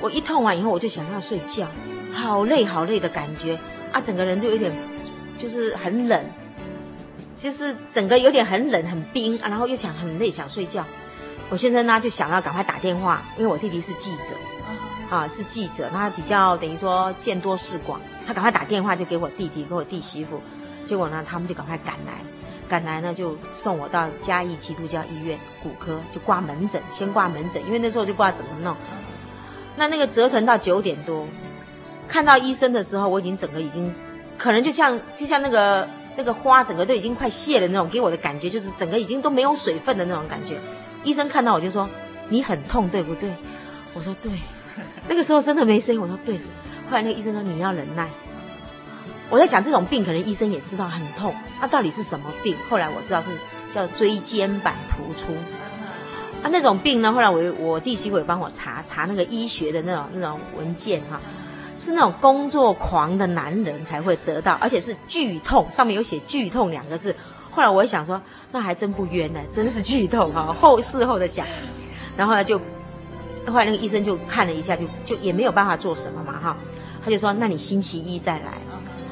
[0.00, 1.66] 我一痛完以后我就想要睡觉，
[2.12, 3.58] 好累好累的感觉
[3.92, 4.72] 啊，整个人就有点。
[5.36, 6.24] 就是很冷，
[7.36, 10.84] 就是整个有点很冷很冰啊，然后又想很累想睡觉。
[11.50, 14.34] 我先生呢就想要赶快打电话，因为我弟弟是记者，
[15.10, 15.26] 啊。
[15.26, 20.40] 是记者，他比较等于说见多识广，他赶快打电话就给我弟弟给我弟媳妇，
[20.84, 22.12] 结果呢他们就赶快赶来，
[22.74, 28.74] 赶来呢就送我到嘉义基督教医院骨科，就挂门诊，先挂门诊，因为那时候就不知道怎么弄。
[29.76, 31.24] 那那个折腾到九点多，
[32.08, 33.94] 看到医生的时候，我已经整个已经，
[34.36, 40.58] 可能就像就像那个那个花，整个都已经快谢了那种，给我的感觉就是整个已经都没有水分的那种感觉。
[41.04, 41.88] 医生看到我就说
[42.28, 43.30] ：“你很痛，对不对？”
[43.94, 44.32] 我说：“对。
[45.08, 46.00] ”那个时候真的没声音。
[46.00, 46.34] 我说：“对。”
[46.90, 48.08] 后来那个医生说：“你要忍耐。”
[49.30, 52.54] 我在想，这种病可能医生也知道很痛，那到底是什么病？
[52.68, 53.28] 后来我知道是
[53.72, 55.32] 叫椎间板突出。
[56.42, 61.18] 啊，那种病呢，后来我我弟媳妇也帮我查查那个医学的那种那种文件哈，
[61.78, 67.16] 是那种工作狂的男人才会得到，而且是剧痛，上面有写剧痛两个字。
[67.50, 68.20] 后来我一想说，
[68.52, 70.54] 那还真不冤呢，真是剧痛哈。
[70.60, 71.46] 后事后的想，
[72.14, 72.58] 然后呢就，
[73.46, 76.56] 后来那个医生就看了一下，就就也没有办法做什么嘛哈，
[77.02, 78.58] 他就说，那你星期一再来。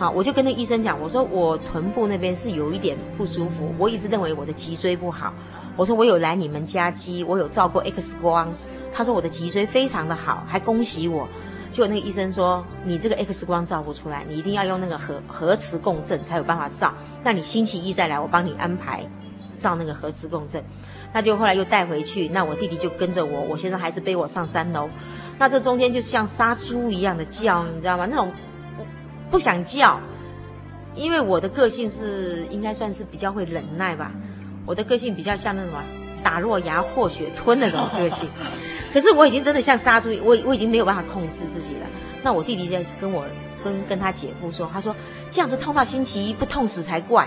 [0.02, 5.32] 好，我就跟那医生讲，我说我臀部那边是有一点不舒服，我一直认为我的脊椎不好。
[5.76, 8.52] 我说我有来你们家基，我有照过 X 光，
[8.92, 11.28] 他说我的脊椎非常的好，还恭喜我。
[11.70, 16.92] 结果那个医生说，你这个 X 光照不出来，你一定要用那个核核磁共振才有办法照。
[17.22, 19.08] 那你星期一再来，我帮你安排
[19.56, 20.64] 照那个核磁共振。
[21.12, 24.90] 那就后来又带回去，那我弟弟就跟着我，我先生还是背我上三楼。
[25.38, 28.04] 那这中间就像杀猪一样的叫，你知道吗？
[28.10, 28.32] 那种。
[29.32, 29.98] 不想叫，
[30.94, 34.12] 因为我的个性是应该算是比较会忍耐吧。
[34.66, 35.72] 我的个性比较像那种
[36.22, 38.28] 打落牙或血吞那种个性。
[38.92, 41.86] 可是我已经真的像杀猪，我我已经没有办法控制自己了。
[42.22, 43.24] 那我弟弟在跟我
[43.64, 44.94] 跟跟他姐夫说，他说
[45.30, 47.26] 这样子痛到星期一不痛死才怪。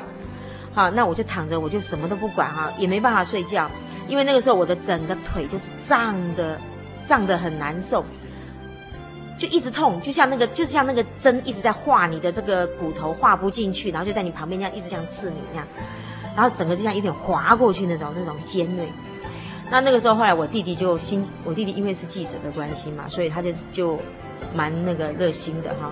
[0.75, 3.67] 好，那我就躺着，我就什么都不管哈，也没办法睡觉，
[4.07, 6.59] 因为那个时候我的整个腿就是胀的，
[7.03, 8.05] 胀的很难受。
[9.37, 15.67] 就一直痛，就像那个，就像那个针一直在划你的这个骨头，划不进去，然后就在你旁边这样一直这样刺你那样，
[16.35, 18.87] 然后整个就像有点划过去那种那种尖锐。
[19.69, 23.99] 那那个时候后来我弟弟就心，我弟弟因为是记者的关系嘛，所以他就就
[24.53, 25.91] 蛮那个热心的哈，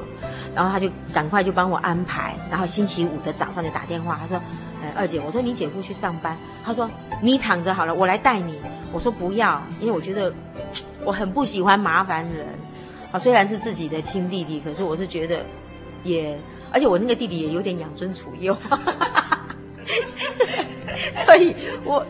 [0.55, 4.37] 然后他就赶快就帮我安排，然后星期五的早上就打电话，他说，
[4.81, 6.89] 哎，二姐，我说你姐夫去上班，他说
[7.21, 8.59] 你躺着好了，我来带你。
[8.93, 10.31] 我说不要，因为我觉得
[11.03, 12.45] 我很不喜欢麻烦人。
[13.13, 15.39] 啊，虽然是自己的亲弟弟，可是我是觉得
[16.03, 16.35] 也，
[16.71, 18.57] 而且我那个弟弟也有点养尊处优，
[21.13, 22.03] 所以我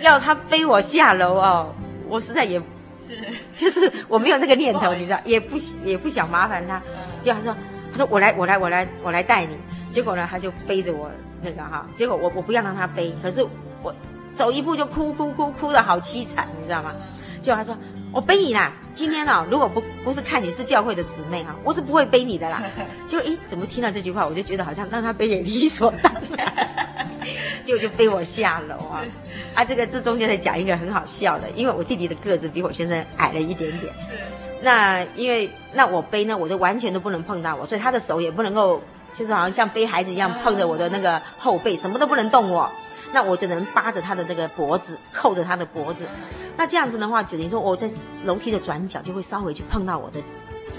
[0.00, 1.72] 要他背我下楼哦，
[2.08, 2.60] 我实在也
[3.06, 3.16] 是，
[3.54, 6.82] 就是我没有那个念头，你知道，也不也不想麻烦他，
[7.22, 7.56] 就他说
[7.92, 9.56] 他说我来我来我来我来带你，
[9.92, 11.08] 结果呢他就背着我
[11.40, 13.46] 那个哈，结果我我不要让他背，可是
[13.80, 13.94] 我
[14.32, 16.92] 走一步就哭哭哭哭的好凄惨，你知道吗？
[17.40, 17.78] 结果他说。
[18.18, 18.72] 我背你啦！
[18.96, 22.60] 今天啊，如果不不是看你是教会的姊妹哈，我是不会背你的啦。
[23.08, 26.52] 就诶，怎么听到这句话，我就觉得好像让他背也理所当然，
[27.62, 29.04] 结果就背我下楼啊！
[29.54, 33.94] 啊，这个这中间再讲一个很好笑的，因为我弟弟的个子比我先生矮了一点点。
[34.62, 38.82] 那因为那我背呢，我就完全都不能碰到我，所以他的手也不能够，
[39.14, 42.68] 就是好像像背孩子一样碰着我的那个后背，什么都不能动我。
[43.12, 46.06] 那我只能扒着他的那个脖子，扣着他的脖子。
[46.56, 47.88] 那这样子的话，只能说我在
[48.24, 50.20] 楼梯的转角就会稍微去碰到我的，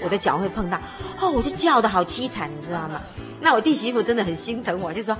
[0.02, 0.78] 我的脚会碰到。
[1.20, 3.00] 哦，我就叫的好凄惨，你知道吗？
[3.40, 5.16] 那我弟媳妇真的很心疼我，就说：“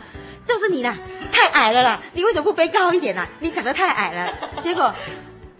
[0.47, 0.97] 都是你啦，
[1.33, 3.27] 太矮了啦，你为什么不背高一点啦？
[3.41, 4.93] 你长得太矮了。”结果。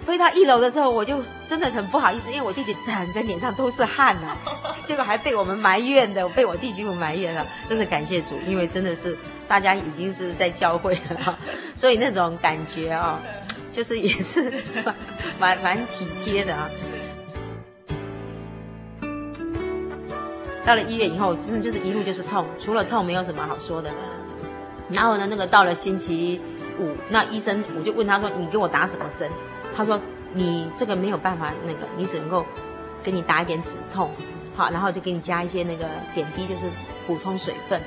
[0.07, 4.37] 飞到一楼的时候，我就真的很不好意思，因为我弟弟整个脸上都是汗了，
[4.83, 7.47] 结果还被我们埋怨的，被我弟媳妇埋怨了。
[7.69, 9.17] 真的感谢主，因为真的是
[9.51, 11.37] 大家已经是在教会了，
[11.75, 13.27] 所以那种感觉啊、哦，
[13.73, 14.49] 就是也是
[15.41, 16.71] 蛮蛮体贴的啊。
[20.65, 23.91] 到了医院以后，真的就是一路就是痛，除了痛没有什么好说的。
[24.89, 26.41] 然后呢，那个到了星期
[26.79, 29.29] 五，那医生我就问他说：“你给我打什么针？”
[29.77, 30.01] 他说
[30.33, 32.47] ：“你这个没有办法，那个你只能够
[33.03, 34.13] 给你打一点止痛，
[34.55, 36.71] 好，然后就给你加一些那个点滴，就是
[37.05, 37.81] 补充水分，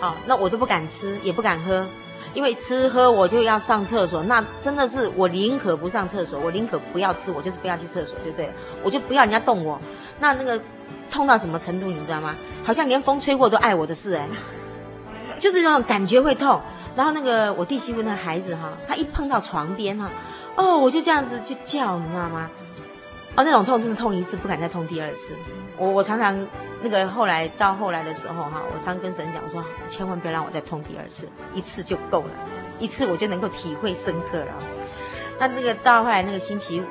[0.00, 1.86] 好，那我都不敢吃，也不敢喝，
[2.34, 8.52] 因为吃喝我就要上厕所，那真的是我宁可不上厕所，我宁可不要吃，我就是不要去厕所，对不对？
[8.82, 9.80] 我就不要人家动我，
[10.20, 10.60] 那那个
[11.10, 12.34] 痛到什么程度，你知道吗？
[12.64, 14.28] 好像连风吹过都碍我的事哎，
[15.38, 16.60] 就是那种感觉会痛。
[16.94, 20.10] 然后那个我弟媳妇那孩子哈，他一碰到床边哈。”
[20.56, 22.50] 哦，我就这样子就叫，你知道吗？
[23.36, 25.34] 哦，那种痛真的痛一次不敢再痛第二次。
[25.76, 26.34] 我我常常
[26.88, 32.30] 那个后来到后来的时候哈，我常跟神讲，我说千万不要让我再痛第二次，一次就够了，
[32.78, 34.54] 一次我就能够体会深刻了。
[35.40, 36.84] 那那个到后来那个星期五，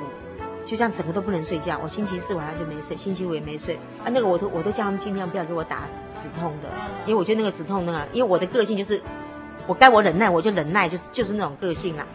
[0.65, 1.79] 就这样整个都不能睡觉。
[1.81, 3.75] 我星期四晚上就没睡，星期五也没睡。
[4.03, 6.67] 啊，那个我都我都叫他们尽量不要给我打止痛的，
[7.05, 9.01] 因为我觉得那个止痛呢，因为我的个性就是
[9.65, 12.05] 我该我忍耐我就忍耐，就是就是那种个性啦。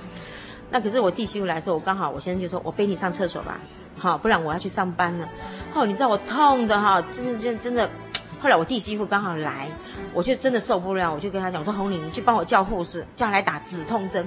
[0.70, 3.58] 那可是我弟媳妇来说，我刚好我先生就说，我背你上厕所吧，
[3.98, 5.28] 好，不然我要去上班了。
[5.74, 7.90] 哦，你知道我痛的哈，真的真真的。
[8.40, 9.68] 后来我弟媳妇刚好来，
[10.14, 14.26] 我就真的受不了，我就跟他讲，说红玲，你去帮我叫护士，叫他来打止痛针。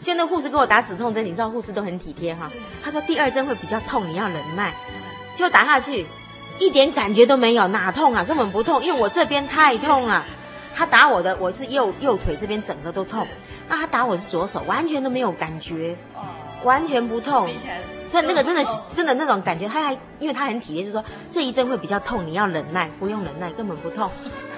[0.00, 2.50] 现在护士给我打止痛针，你知道护士都很体贴哈。
[2.82, 4.72] 他说第二针会比较痛，你要忍耐。
[5.36, 6.06] 就打下去，
[6.58, 8.24] 一点感觉都没有，哪痛啊？
[8.24, 10.24] 根本不痛，因为我这边太痛了。
[10.74, 13.26] 他打我的，我是右右腿这边整个都痛。
[13.70, 15.96] 那他打我是左手，完全都没有感觉，
[16.64, 17.48] 完全不痛。
[18.04, 24.10] 所以那个真的真的那种感觉，他还因为他很体贴，就是说这一针会比较痛，你要忍耐，不用忍耐，根本不痛。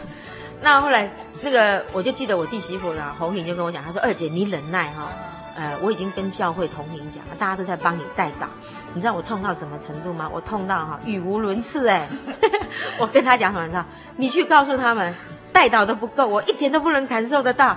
[0.62, 1.10] 那后来
[1.42, 5.12] 那个我就记得我弟媳妇啦，红玲就跟我讲，她说二姐你忍耐哈，
[5.56, 8.46] 呃我已经跟教会同龄讲了，大家都在帮你代祷。
[8.94, 10.30] 你知道我痛到什么程度吗？
[10.32, 12.08] 我痛到哈语无伦次哎，
[12.98, 13.66] 我跟他讲什么？
[13.66, 13.84] 你知道？
[14.16, 15.14] 你去告诉他们
[15.52, 17.76] 代祷都不够，我一点都不能感受得到。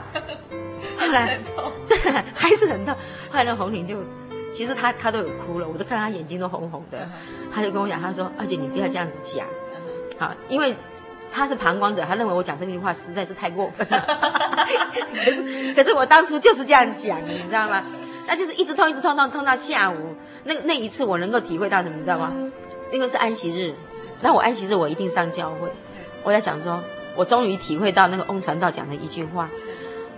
[1.00, 1.39] 后来
[1.86, 1.96] 这
[2.34, 2.93] 还是很痛。
[3.30, 3.98] 后来那红玲就。
[4.54, 7.10] 其实她她都有哭了，我都看她眼睛都红红的，
[7.54, 9.46] 她就跟我讲，她说：“二姐你不要这样子讲，
[10.18, 10.74] 好，因为
[11.30, 14.06] 他是旁观者，他认为我讲这句话实在是太过分了。
[15.14, 17.84] 可是可是我当初就是这样讲，你知道吗？
[18.26, 20.16] 那就是一直痛一直痛痛痛到下午，
[20.46, 22.32] 那那一次我能够体会到什么，你知道吗？
[22.93, 23.74] 因为是安息日，
[24.22, 25.70] 那我安息日我一定上教会，
[26.24, 26.82] 我在想说，
[27.18, 29.50] 我终于体会到那个翁传道讲的一句话，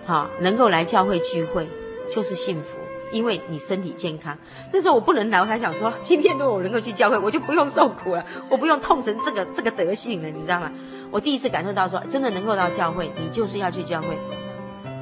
[0.08, 1.68] 好，能够来教会聚会
[2.10, 2.78] 就是幸福。”
[3.12, 4.36] 因为你身体健康，
[4.72, 10.70] 那时候我不能来，我还想说，今天如果我能够去教会，我就不用受苦了，我不用痛成这个这个德性了，你知道吗？
[11.10, 14.08] 我第一次感受到说，真的能够到教会，你就是要去教会，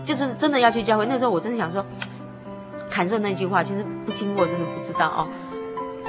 [0.04, 1.06] 就是真的要去教会。
[1.06, 1.84] 那时候我真的想说，
[2.90, 5.26] 感受那句话，其实不经过真的不知道哦。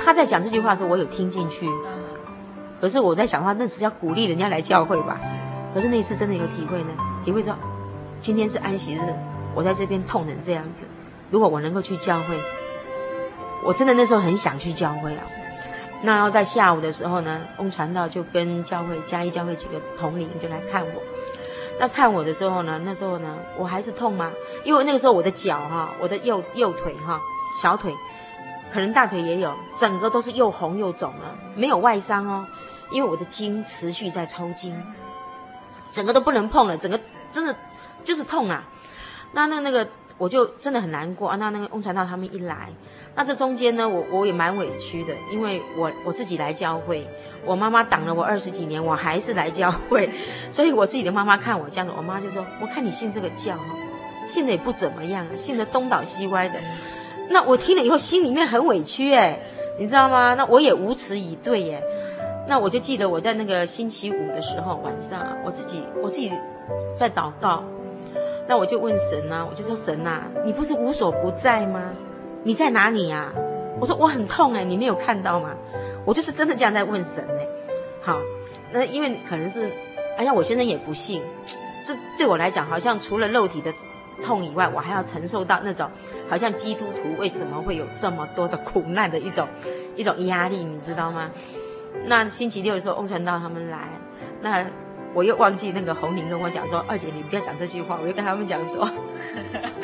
[0.03, 1.67] 他在讲这句话的时候，我有听进去，
[2.81, 5.17] 可是我在想的话，那是要鼓励人家来教会吧？
[5.73, 6.89] 可是那一次真的有体会呢，
[7.23, 7.55] 体会说，
[8.21, 8.99] 今天是安息日，
[9.55, 10.85] 我在这边痛成这样子。
[11.29, 12.37] 如果我能够去教会，
[13.63, 15.23] 我真的那时候很想去教会啊。
[16.03, 21.01] 那要在下午的时候呢，翁传道就跟教会嘉义教会几个同龄就来看我。
[21.79, 24.31] 那看我的时候呢，那时候呢我还是痛吗？
[24.63, 27.19] 因为那个时候我的脚哈，我的右右腿哈，
[27.61, 27.93] 小腿，
[28.73, 32.45] 可能大腿也有，整个都是又红又肿了，没有外伤哦，
[32.91, 34.75] 因为我的筋持续在抽筋，
[35.91, 36.99] 整个都不能碰了，整个
[37.33, 37.55] 真的
[38.07, 38.63] 就是痛啊。
[39.33, 39.87] 那那那个。
[40.19, 41.35] 我就真的很难过啊！
[41.35, 42.69] 那那个翁传道他们一来，
[43.13, 47.07] 那这中间呢，我我也蛮委屈的，因为我我自己来教会，
[47.45, 50.09] 我妈妈挡了我二十几年，我还是来教会，
[50.49, 53.53] 所以我自己的妈妈看我这样子，我妈就说：“我看你信这个教，
[54.25, 56.59] 信的也不怎么样，信的东倒西歪的。”
[57.29, 59.39] 那我听了以后心里面很委屈哎，
[59.77, 60.33] 你知道吗？
[60.33, 61.83] 那我也无词以对耶。
[62.47, 66.33] 那我就记得我在那个星期五的时候晚上，我自己我自己
[66.97, 67.63] 在祷告。
[68.47, 71.91] 那我就问神啊，我就说神啊，你不是无所不在吗？
[72.43, 73.31] 你在哪里呀？
[73.79, 75.53] 我说我很痛哎，你没有看到吗？
[76.05, 77.47] 我就是真的这样在问神哎。
[78.01, 78.19] 好，
[78.71, 79.69] 那因为可能是，
[80.17, 81.21] 哎呀，我先生也不信，
[81.85, 83.73] 这对我来讲好像除了肉体的
[84.23, 85.89] 痛以外，我还要承受到那种
[86.29, 89.45] 好像基督徒为什么会有这么多的苦难的一种
[89.97, 91.29] 一种压力，你知道吗？
[92.05, 93.89] 那星期六的时候，翁传道他们来，
[94.41, 94.65] 那。
[95.13, 97.97] 我又忘记那个红玲跟我讲说，二姐你不要讲这句话。
[98.01, 98.87] 我又跟他们讲说，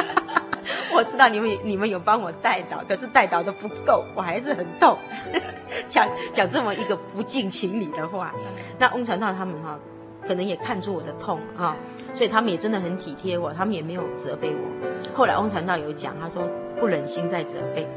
[0.93, 4.97] 我知道你们你们有帮我带导，可是带导的不够，我还是很痛。
[5.87, 8.33] 讲讲这么一个不近情理的话，
[8.77, 9.79] 那翁传道他们哈，
[10.27, 11.75] 可能也看出我的痛哈，
[12.13, 15.15] 所以他们也真的很体贴我，他们也没有责备我。
[15.15, 16.47] 后来翁传道有讲，他说
[16.79, 17.87] 不忍心再责备，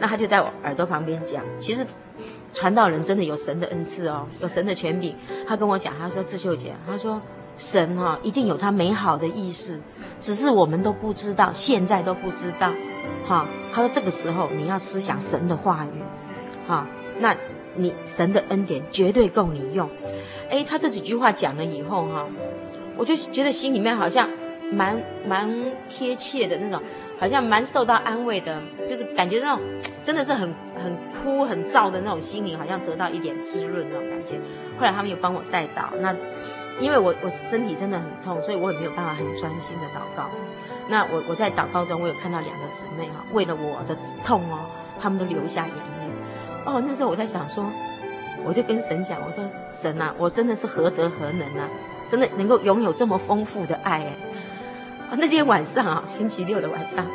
[0.00, 1.86] 那他就在我耳朵旁边讲，其实。
[2.54, 5.14] 传道人真的有神的恩赐哦，有神的权柄。
[5.46, 7.20] 他跟我讲，他说：“智秀姐，他说
[7.56, 9.80] 神哈、哦、一定有他美好的意思，
[10.20, 12.72] 只是我们都不知道，现在都不知道。
[13.26, 16.02] 哈、他说这个时候你要思想神的话语，
[16.68, 16.86] 哈、
[17.18, 17.34] 那
[17.74, 19.88] 你神的恩典绝对够你用。
[20.50, 22.26] 哎，他这几句话讲了以后哈、
[22.96, 24.28] 我就觉得心里面好像
[24.70, 25.50] 蛮蛮
[25.88, 26.82] 贴切的那种。”
[27.22, 28.60] 好像蛮受到安慰的，
[28.90, 29.62] 就是感觉那种
[30.02, 34.40] 真的是很很哭很燥的那种心灵，好像得到一点滋润那种感觉。
[34.76, 36.12] 后来他们又帮我代祷，那
[36.80, 40.28] 因为我我身体真的很痛，所以我也没有办法很专心的祷告。
[40.88, 43.96] 那我我在祷告中，我有看到两个姊妹哈，为了我的
[44.26, 44.58] 痛哦，
[44.98, 46.10] 他们都流下眼泪。
[46.66, 47.64] 哦，那时候我在想说，
[48.44, 51.68] 我就跟神讲，我说神呐，我真的是何德何能啊，
[52.08, 54.16] 真的能够拥有这么丰富的爱哎。
[55.18, 57.06] 那天晚上啊，星期六的晚上，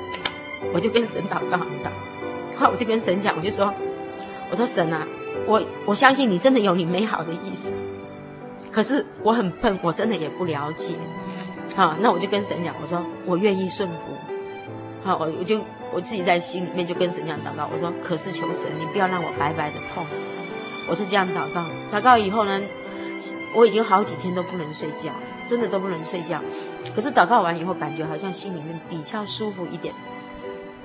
[0.74, 1.92] 我就跟神祷告，你知道，
[2.56, 3.74] 好， 我就跟神讲，我就说，
[4.52, 5.06] 我说神啊，
[5.46, 7.74] 我我相信你真的有你美好的意思，
[8.72, 10.96] 可是我很笨，我真的也不了解，
[11.76, 13.96] 好，那我就跟神讲，我说我愿意顺服。
[15.04, 20.06] 好，我我就我自己在心里面就跟神讲祷告，我说可是求神，你不要让我白白的痛。
[20.90, 22.62] 我是这样祷告，祷告以后呢，
[23.56, 25.12] 我已经好几天都不能睡觉，
[25.48, 26.42] 真的都不能睡觉。
[26.96, 29.94] 可是祷告完以后，感觉好像心里面比较舒服一点。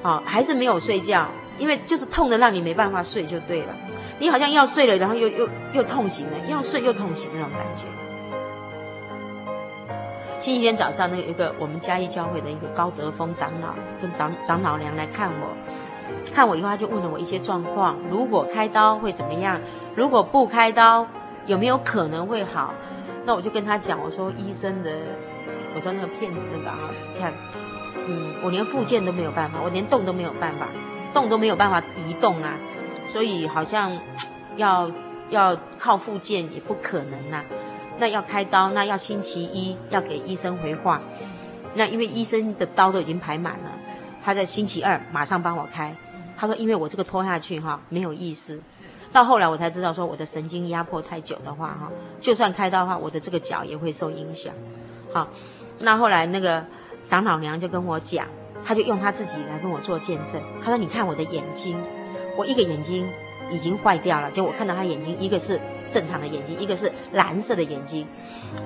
[0.03, 3.75] 好，还是没有睡觉，因为就是痛的让你没办法睡就对了。
[4.19, 7.85] 你好像要睡了，然后又又又痛醒了，要睡又痛醒那种感觉。
[10.39, 15.57] 星期天早上，那个有一个我们嘉义教会的一个高德峰长老跟长长老娘来看我，
[16.35, 19.61] 看我以后他就问了我一些状况，如果开刀会怎么样？
[19.95, 21.07] 如果不开刀
[21.47, 22.75] 有没有可能会好？
[23.25, 24.91] 那我就跟他讲，我说医生的，
[25.75, 26.79] 我说那个骗子那个啊，
[27.15, 27.33] 你看，
[28.07, 30.69] 嗯，我连复健都没有办法，我连动都没有办法，
[31.15, 32.55] 动都没有办法移动啊，
[33.09, 33.97] 所以好像
[34.57, 34.91] 要
[35.31, 37.45] 要靠复健也不可能呐、啊。
[37.99, 41.01] 那要开刀，那要星期一要给医生回话。
[41.75, 43.71] 那因为医生的刀都已经排满了，
[44.25, 45.95] 他在星期二马上帮我开。
[46.37, 48.61] 他说，因为我这个拖下去哈没有意思。
[49.13, 54.53] 到后来我才知道，说我的神经压迫太久的话哈，就算开刀的话，我的这个脚也会受影响。
[55.13, 55.29] 好，
[55.79, 56.65] 那后来那个
[57.07, 58.27] 长老娘就跟我讲，
[58.65, 60.41] 他就用他自己来跟我做见证。
[60.65, 61.77] 他说，你看我的眼睛，
[62.37, 63.07] 我一个眼睛
[63.51, 65.61] 已经坏掉了，就我看到他眼睛一个是。
[65.91, 68.07] 正常的眼睛，一个是蓝色的眼睛，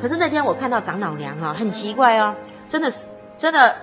[0.00, 2.32] 可是那天我看到长老娘啊，很奇怪哦，
[2.68, 3.00] 真的是
[3.36, 3.74] 真的，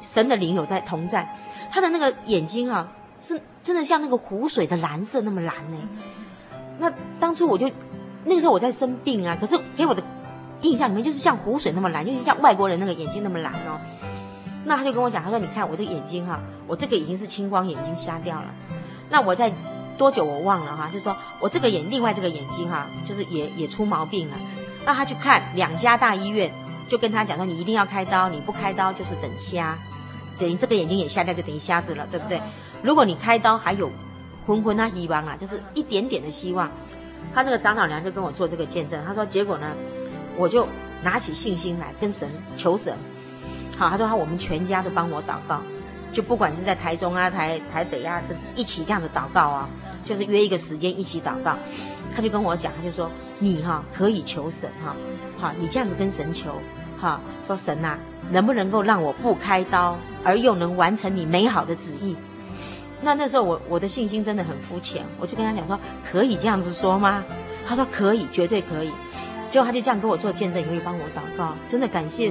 [0.00, 1.32] 神的灵有在同在，
[1.70, 2.88] 他的那个眼睛啊，
[3.26, 5.76] 是真的像那个湖水的蓝色那么蓝呢。
[6.78, 7.70] 那当初我就
[8.24, 10.02] 那个时候我在生病啊，可是给我的
[10.62, 13.80] 印象里面就是像湖水那么蓝，就是像外国人那个眼睛那么蓝哦。
[14.64, 18.54] 那他就跟我讲，他说你看我的眼睛哈、我这个已经是青光眼睛瞎掉了，
[19.10, 19.52] 那我在。
[19.98, 24.36] 多久我忘了哈，就说我这个眼，另外这个眼睛哈，就是也也出毛病了。
[24.84, 26.52] 那他去看两家大医院，
[26.86, 29.74] 就跟他讲说，你一定要开刀，你不开刀就是等瞎，
[30.38, 32.38] 等于这个眼睛也瞎掉，就等于瞎子了，对不对？
[32.86, 33.90] 如果你开刀还有
[34.46, 36.70] 昏昏啊、希望啊，就是一点点的希望。
[37.34, 39.66] 他那个长老娘就跟我做这个见证，他说结果呢，
[40.36, 40.68] 我就
[41.02, 42.96] 拿起信心来跟神求神。
[43.76, 45.60] 好，他说他我们全家都帮我祷告。
[46.12, 49.68] 就不管是在台中啊、台台北啊，就是一起这样子祷告啊，
[50.04, 51.56] 就是约一个时间一起祷告。
[52.14, 53.10] 他就跟我讲，他就说
[53.40, 54.94] 你哈、可以求神哈，
[55.38, 56.54] 好，你这样子跟神求
[56.98, 57.98] 哈，说神呐、啊，
[58.30, 62.16] 能不能够让我不开刀，而又能完成你美好的旨意？
[63.00, 67.24] 那那时候我我的信心真的很肤浅，我就跟他讲说，可以这样子说吗？
[67.66, 68.90] 他说可以，绝对可以。
[69.50, 72.30] 结果他就这样跟我做见证，也会帮我祷告，真的感谢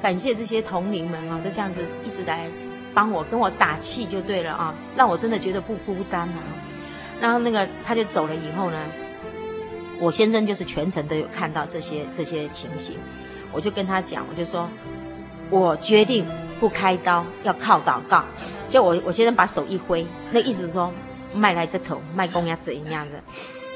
[0.00, 2.48] 感谢这些同龄们啊，就这样子一直来。
[2.96, 6.38] 帮我跟我打气就对了啊，让我真的觉得不孤单啊。
[7.20, 8.78] 然后那个他就走了以后呢，
[9.98, 12.96] 我先生就是全程都有看到这些这些情形，
[13.50, 14.68] 我就跟他讲，我就说，
[15.50, 16.24] 我决定
[16.60, 18.24] 不开刀，要靠祷告。
[18.68, 20.92] 就我我先生把手一挥，那意思是说，
[21.32, 23.20] 迈来这头，卖公要怎样的？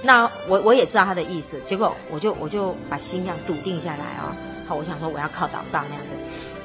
[0.02, 4.36] 那我我也知道他的意思，结果我就我就把心这样笃定下来啊。
[4.66, 6.14] 好，我想说我要靠祷告那样子。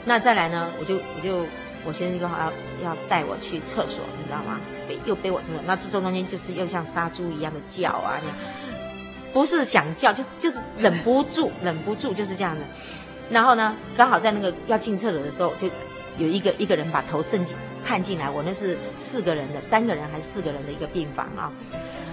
[0.05, 1.45] 那再来呢，我就我就。
[1.85, 2.53] 我先生刚好要
[2.91, 4.57] 要带我去厕所，你知道吗？
[4.87, 8.15] 背又背我出来，那这中间就是又像杀猪一样的叫啊，
[9.33, 12.61] 不是想叫，就是就是忍不住，忍不住就是这样的。
[13.29, 15.67] 然后呢，刚好在那个要进厕所的时候，就
[16.17, 17.55] 有一个一个人把头伸进
[17.85, 21.51] 探进来，我那是四个人的，三个人还是四个人的一个病房啊？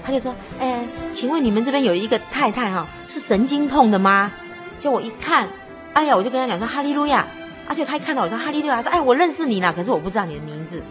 [0.02, 0.82] 他就说：“哎，
[1.12, 4.32] 请问你们这边有一个太太哈、啊，是神经痛的吗？”
[4.80, 5.48] 就我一看，
[5.92, 7.26] 哎呀，我就跟他讲说：“哈利路亚。”
[7.68, 10.82] 而且他一看到我说哈利路亚，说哎，我认识你了，可是我不知道你的名字。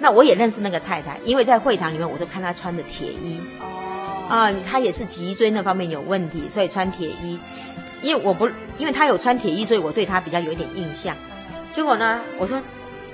[0.00, 3.40] 那我也认识那个太太，因为在会堂里面，我都看她穿的铁衣。
[3.60, 7.38] 哦，啊，她也是脊椎那方面有问题，所以穿铁衣。
[8.02, 8.48] 因为我不，
[8.78, 11.14] 因为她有穿铁衣，所以我对她比较有一点印象。
[11.74, 12.62] 结果呢，我说，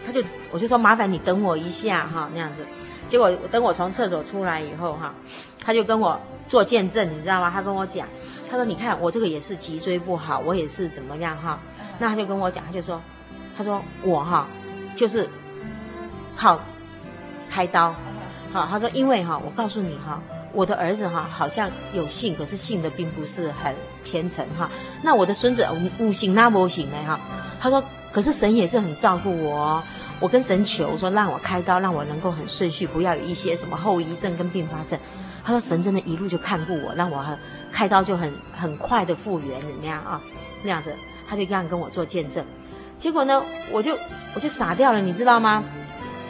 [0.06, 2.66] 他就我就说麻烦你等我一下哈，那样子。
[3.08, 5.14] 结果等我从厕所出来以后哈，
[5.58, 7.50] 他就跟我做见证，你知道吗？
[7.50, 8.06] 他跟我讲，
[8.48, 11.58] 他说你看我这个也是脊椎不好，我也是怎么样哈。
[11.98, 13.00] 那他就跟我讲，他就说，
[13.56, 14.46] 他说我哈，
[14.94, 15.26] 就是
[16.36, 16.60] 靠
[17.48, 17.94] 开刀，
[18.52, 20.20] 好，他说因为哈，我告诉你哈，
[20.52, 24.70] 我的儿子哈好像有信，可是信的并不是很虔诚哈。
[25.02, 25.66] 那我的孙子
[25.98, 27.18] 五行那不行嘞哈。
[27.58, 27.82] 他说，
[28.12, 29.82] 可是神也是很照顾我，
[30.18, 34.98] 我跟神求说让我开刀，让我能够很顺序，不要有一些什么后遗症跟并发症。
[35.44, 37.24] 他说神真的一路就看顾我，让我
[37.72, 40.20] 开刀就很很快的复原，怎么样啊？
[40.62, 40.94] 那样子。
[41.28, 42.44] 他就这样跟我做见证，
[42.98, 43.40] 结果呢，
[43.70, 43.96] 我就
[44.34, 45.62] 我就傻掉了，你知道吗？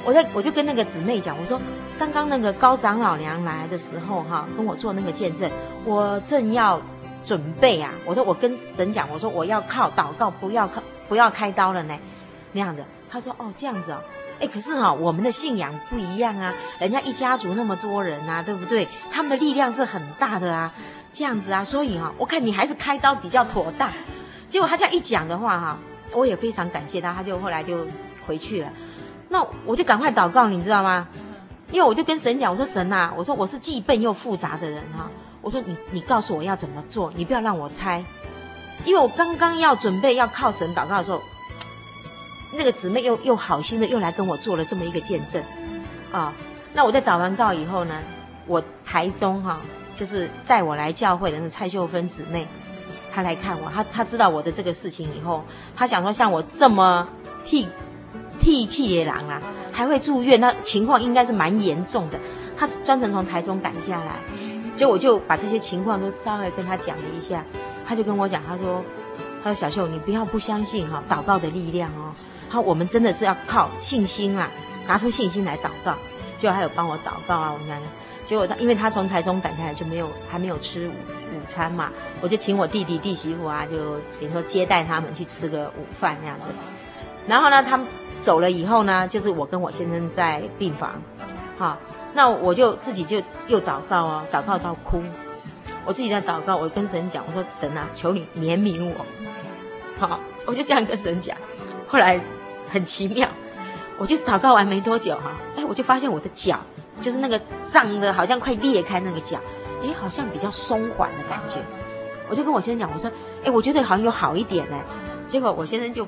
[0.05, 1.59] 我在我就跟那个姊妹讲，我说
[1.99, 5.51] 刚刚那个高长老娘来的时候，哈，跟我做那个见证，
[5.87, 6.79] 我正要
[7.25, 11.99] 准备啊，我说我跟神讲，我说我要靠祷告，不要靠不要开刀了呢，
[12.53, 12.85] 那样子。
[13.11, 14.01] 他说哦，这样子哦，
[14.41, 18.87] 哎，可是哈、我们的信仰不一样啊，人家一家族那么多人啊，对不对？
[19.11, 20.73] 他们的力量是很大的啊，
[21.13, 23.91] 这样子啊，所以哈、我看你还是开刀比较妥当。
[24.49, 25.79] 结果他这样一讲的话哈，
[26.13, 27.85] 我也非常感谢他，他就后来就
[28.25, 28.69] 回去了。
[29.29, 31.09] 那我就赶快祷告，你知道吗？
[31.73, 38.05] 因为我就跟神讲，我说神呐、啊，我说我是既笨又复杂的人哈，我说你你告诉我要怎么做，你不要让我猜，
[38.85, 41.21] 因为我刚刚要准备要靠神祷告的时候，
[42.53, 45.43] 那个姊妹又又好心的又来跟我做了这么一个见证，
[46.11, 46.33] 啊，
[46.73, 47.95] 那我在祷完告以后呢，
[48.47, 49.61] 我台中哈、
[49.95, 52.49] 就是带我来教会的那蔡秀芬姊妹，
[53.13, 55.45] 她来看我，她她知道我的这个事情以后，
[55.77, 57.09] 她想说像我这么
[57.45, 57.69] 替。
[58.39, 62.19] T T 的狼啊，还会住院，那情况应该是蛮严重的。
[62.57, 64.17] 她专程从台中赶下来，
[64.75, 67.45] 结果我就把这些情况都稍微跟她讲了一下，
[67.91, 68.85] 他就跟我讲，他说
[69.43, 72.15] ：“他说小秀，你不要不相信哈、祷告的力量哦。
[72.49, 74.49] 好，我们真的是要靠信心啊，
[74.87, 75.93] 拿出信心来祷告。”
[76.39, 77.77] 结果还有帮我祷告啊，我讲。
[78.25, 80.93] 结果他因为他从台中赶下来就没有还没有吃午
[81.35, 83.77] 午餐嘛，我就请我弟弟弟媳妇啊，就
[84.21, 86.47] 等于说接待他们去吃个午饭那样子。
[87.27, 87.85] 然后呢，他们。
[88.21, 91.01] 走了以后呢，就是我跟我先生在病房，
[91.57, 91.79] 好，
[92.13, 93.17] 那我就自己就
[93.49, 95.03] 又祷告哦，祷告到哭，
[95.85, 99.05] 我自己在祷告，我跟神讲，我说神啊，求你怜悯我，
[99.99, 101.37] 好，我就这样跟神讲。
[101.89, 102.21] 后来
[102.71, 103.29] 很奇妙，
[103.99, 106.59] 我就祷告完没多久哈，哎，我就发现我的脚，
[107.01, 109.39] 就是那个胀的，好像快裂开那个脚，
[109.83, 111.57] 哎，好像比较松缓的感觉。
[112.29, 113.11] 我就跟我先生讲，我说，
[113.45, 114.77] 哎，我觉得好像有好一点呢。
[115.27, 116.07] 结果我先生就。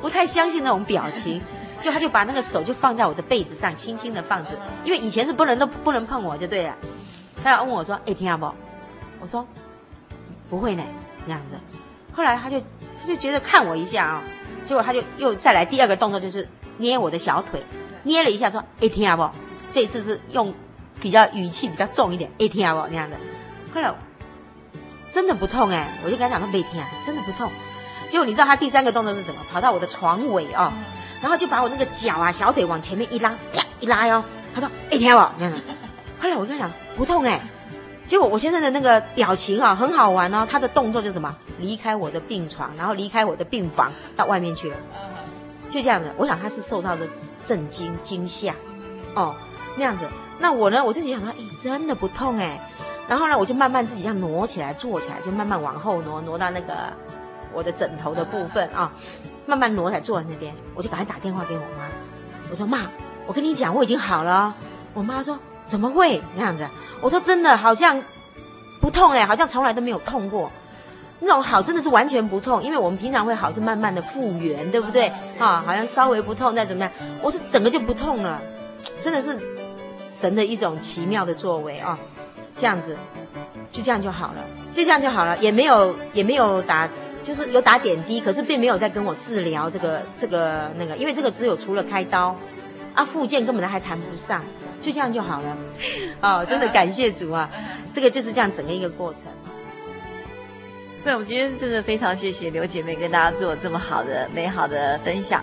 [0.00, 1.40] 不太相信那种表情，
[1.80, 4.50] 就他就把那个手就放在我的被子上，轻轻的放着，
[4.82, 6.74] 因为以前是不能都不能碰我就对了。
[7.40, 8.52] 他要问我说：“哎，听到不？”
[9.22, 9.46] 我说
[10.50, 10.82] ：“不会呢。”
[11.24, 11.54] 那样子。
[12.12, 14.28] 后来他就他就觉得看我一下啊、哦，
[14.64, 17.64] 结果他就又再来第二个动作，就是捏我的小腿，
[18.02, 19.30] 捏了一下说：“哎，听到不？”
[19.70, 20.52] 这一次是用
[21.00, 23.16] 比较语气比较重一点，“哎，听到不？”那样子。
[23.72, 23.94] 后来
[25.08, 27.50] 真的不痛哎，我就跟他讲说：“没听啊，真的不痛。”
[28.10, 29.40] 结果你知道他第三个动作是什么？
[29.50, 30.72] 跑到我的床尾哦，
[31.22, 34.24] 然后就把我那个脚啊、小腿往前面一拉，啪一拉哟。
[34.54, 35.52] 他说：“哎，听到没有？”
[36.20, 37.40] 后来我跟他讲不痛哎。
[38.12, 40.46] 结果我先生的那个表情啊，很好玩哦。
[40.46, 41.34] 他的动作就是什么？
[41.58, 44.76] 离开我的病床，然后离开我的病房，到外面去了。
[45.70, 47.08] 就这样子，我想他是受到的
[47.42, 48.54] 震惊、惊吓，
[49.14, 49.34] 哦，
[49.78, 50.04] 那样子。
[50.38, 50.84] 那我呢？
[50.84, 52.60] 我自己想说，哎，真的不痛哎。
[53.08, 56.74] 然后呢，我就慢慢自己这样挪起来，坐起来，就慢慢往后挪，挪到那个。
[57.54, 58.92] 我的枕头的部分啊，
[59.46, 61.88] 慢慢挪来坐在那边，我就赶快打电话给我妈，
[62.50, 62.90] 我说妈，
[63.26, 64.54] 我跟你讲，我已经好了。
[64.92, 66.68] 我妈说怎么会那样子？
[67.02, 68.02] 我说真的，好像
[68.80, 70.50] 不痛哎，好像从来都没有痛过。
[71.18, 75.12] 那种好真的是完全不痛，因为我们平常会好是慢慢的复原，对不对？
[75.38, 78.40] 啊，好像稍微不痛再怎么样，我是整个就不痛了，
[79.00, 79.38] 真的是
[80.08, 81.98] 神的一种奇妙的作为啊，
[82.56, 82.96] 这样子
[83.70, 86.88] 就这样就好了，就这样就好了，也没有也没有打。
[87.22, 92.34] 就是有打点滴，可是并没有在跟我治疗这个这个那个，因为这个只有除了开刀，
[92.94, 94.42] 啊，复健根本还谈不上，
[94.80, 95.56] 就这样就好了。
[96.20, 97.48] 哦，真的感谢主啊，
[97.90, 99.24] 这个就是这样整个一个过程。
[101.04, 105.42] 那我们今天真的非常谢谢刘姐妹跟大家做这么好的美好的分享。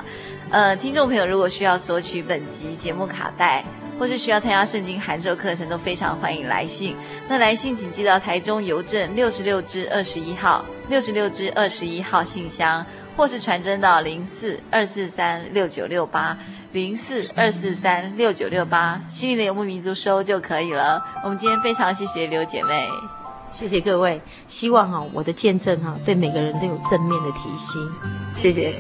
[0.52, 3.64] 呃，听众朋友如果需要索取本集节目卡带，
[4.00, 6.96] 或是需要参加圣经函授课程，都非常欢迎来信。
[7.28, 12.86] 那来信请寄到台中邮政六十六支二十一号，六十六支二十一号信箱，
[13.18, 16.38] 或是传真到零四二四三六九六八
[16.72, 21.04] 零四二四三六九六八，心灵的游牧民族收就可以了。
[21.24, 22.88] 我们今天非常谢谢刘姐妹，
[23.50, 24.22] 谢谢各位。
[24.48, 27.82] 希望哈我的见证哈对每个人都有正面的提醒。
[28.36, 28.76] 谢谢。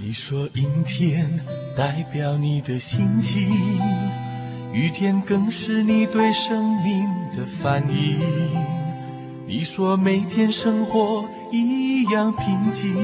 [0.00, 1.38] 你说阴天
[1.76, 3.50] 代表你的心情，
[4.72, 8.18] 雨天更是你对生命的反应。
[9.46, 12.94] 你说每天生活一样平静，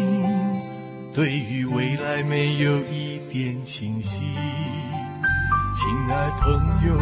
[1.12, 4.20] 对于未来没有一点清晰。
[5.74, 6.52] 亲爱朋
[6.86, 6.96] 友，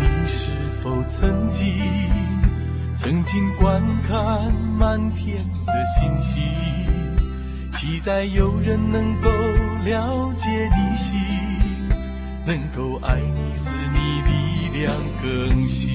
[0.00, 0.50] 你是
[0.82, 1.66] 否曾经
[2.96, 6.42] 曾经观看满天的星星？
[7.72, 9.28] 期待有人能够
[9.84, 11.20] 了解你心，
[12.46, 15.85] 能够爱你，使你力量更新。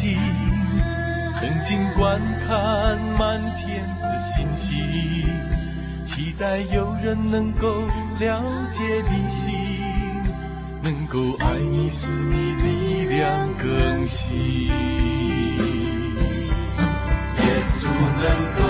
[0.00, 0.16] 曾经
[1.34, 5.26] 曾经观看满天的星星？
[6.06, 7.82] 期待有人能够
[8.18, 9.52] 了解你心，
[10.82, 14.68] 能够爱你，使你力量更新。
[14.68, 14.72] 耶
[17.62, 18.24] 稣能
[18.56, 18.69] 够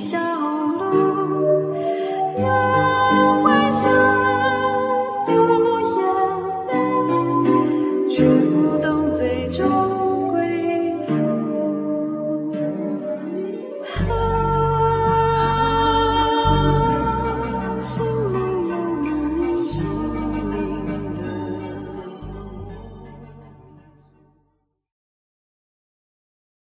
[0.00, 1.76] 小路
[2.38, 4.19] 让幻想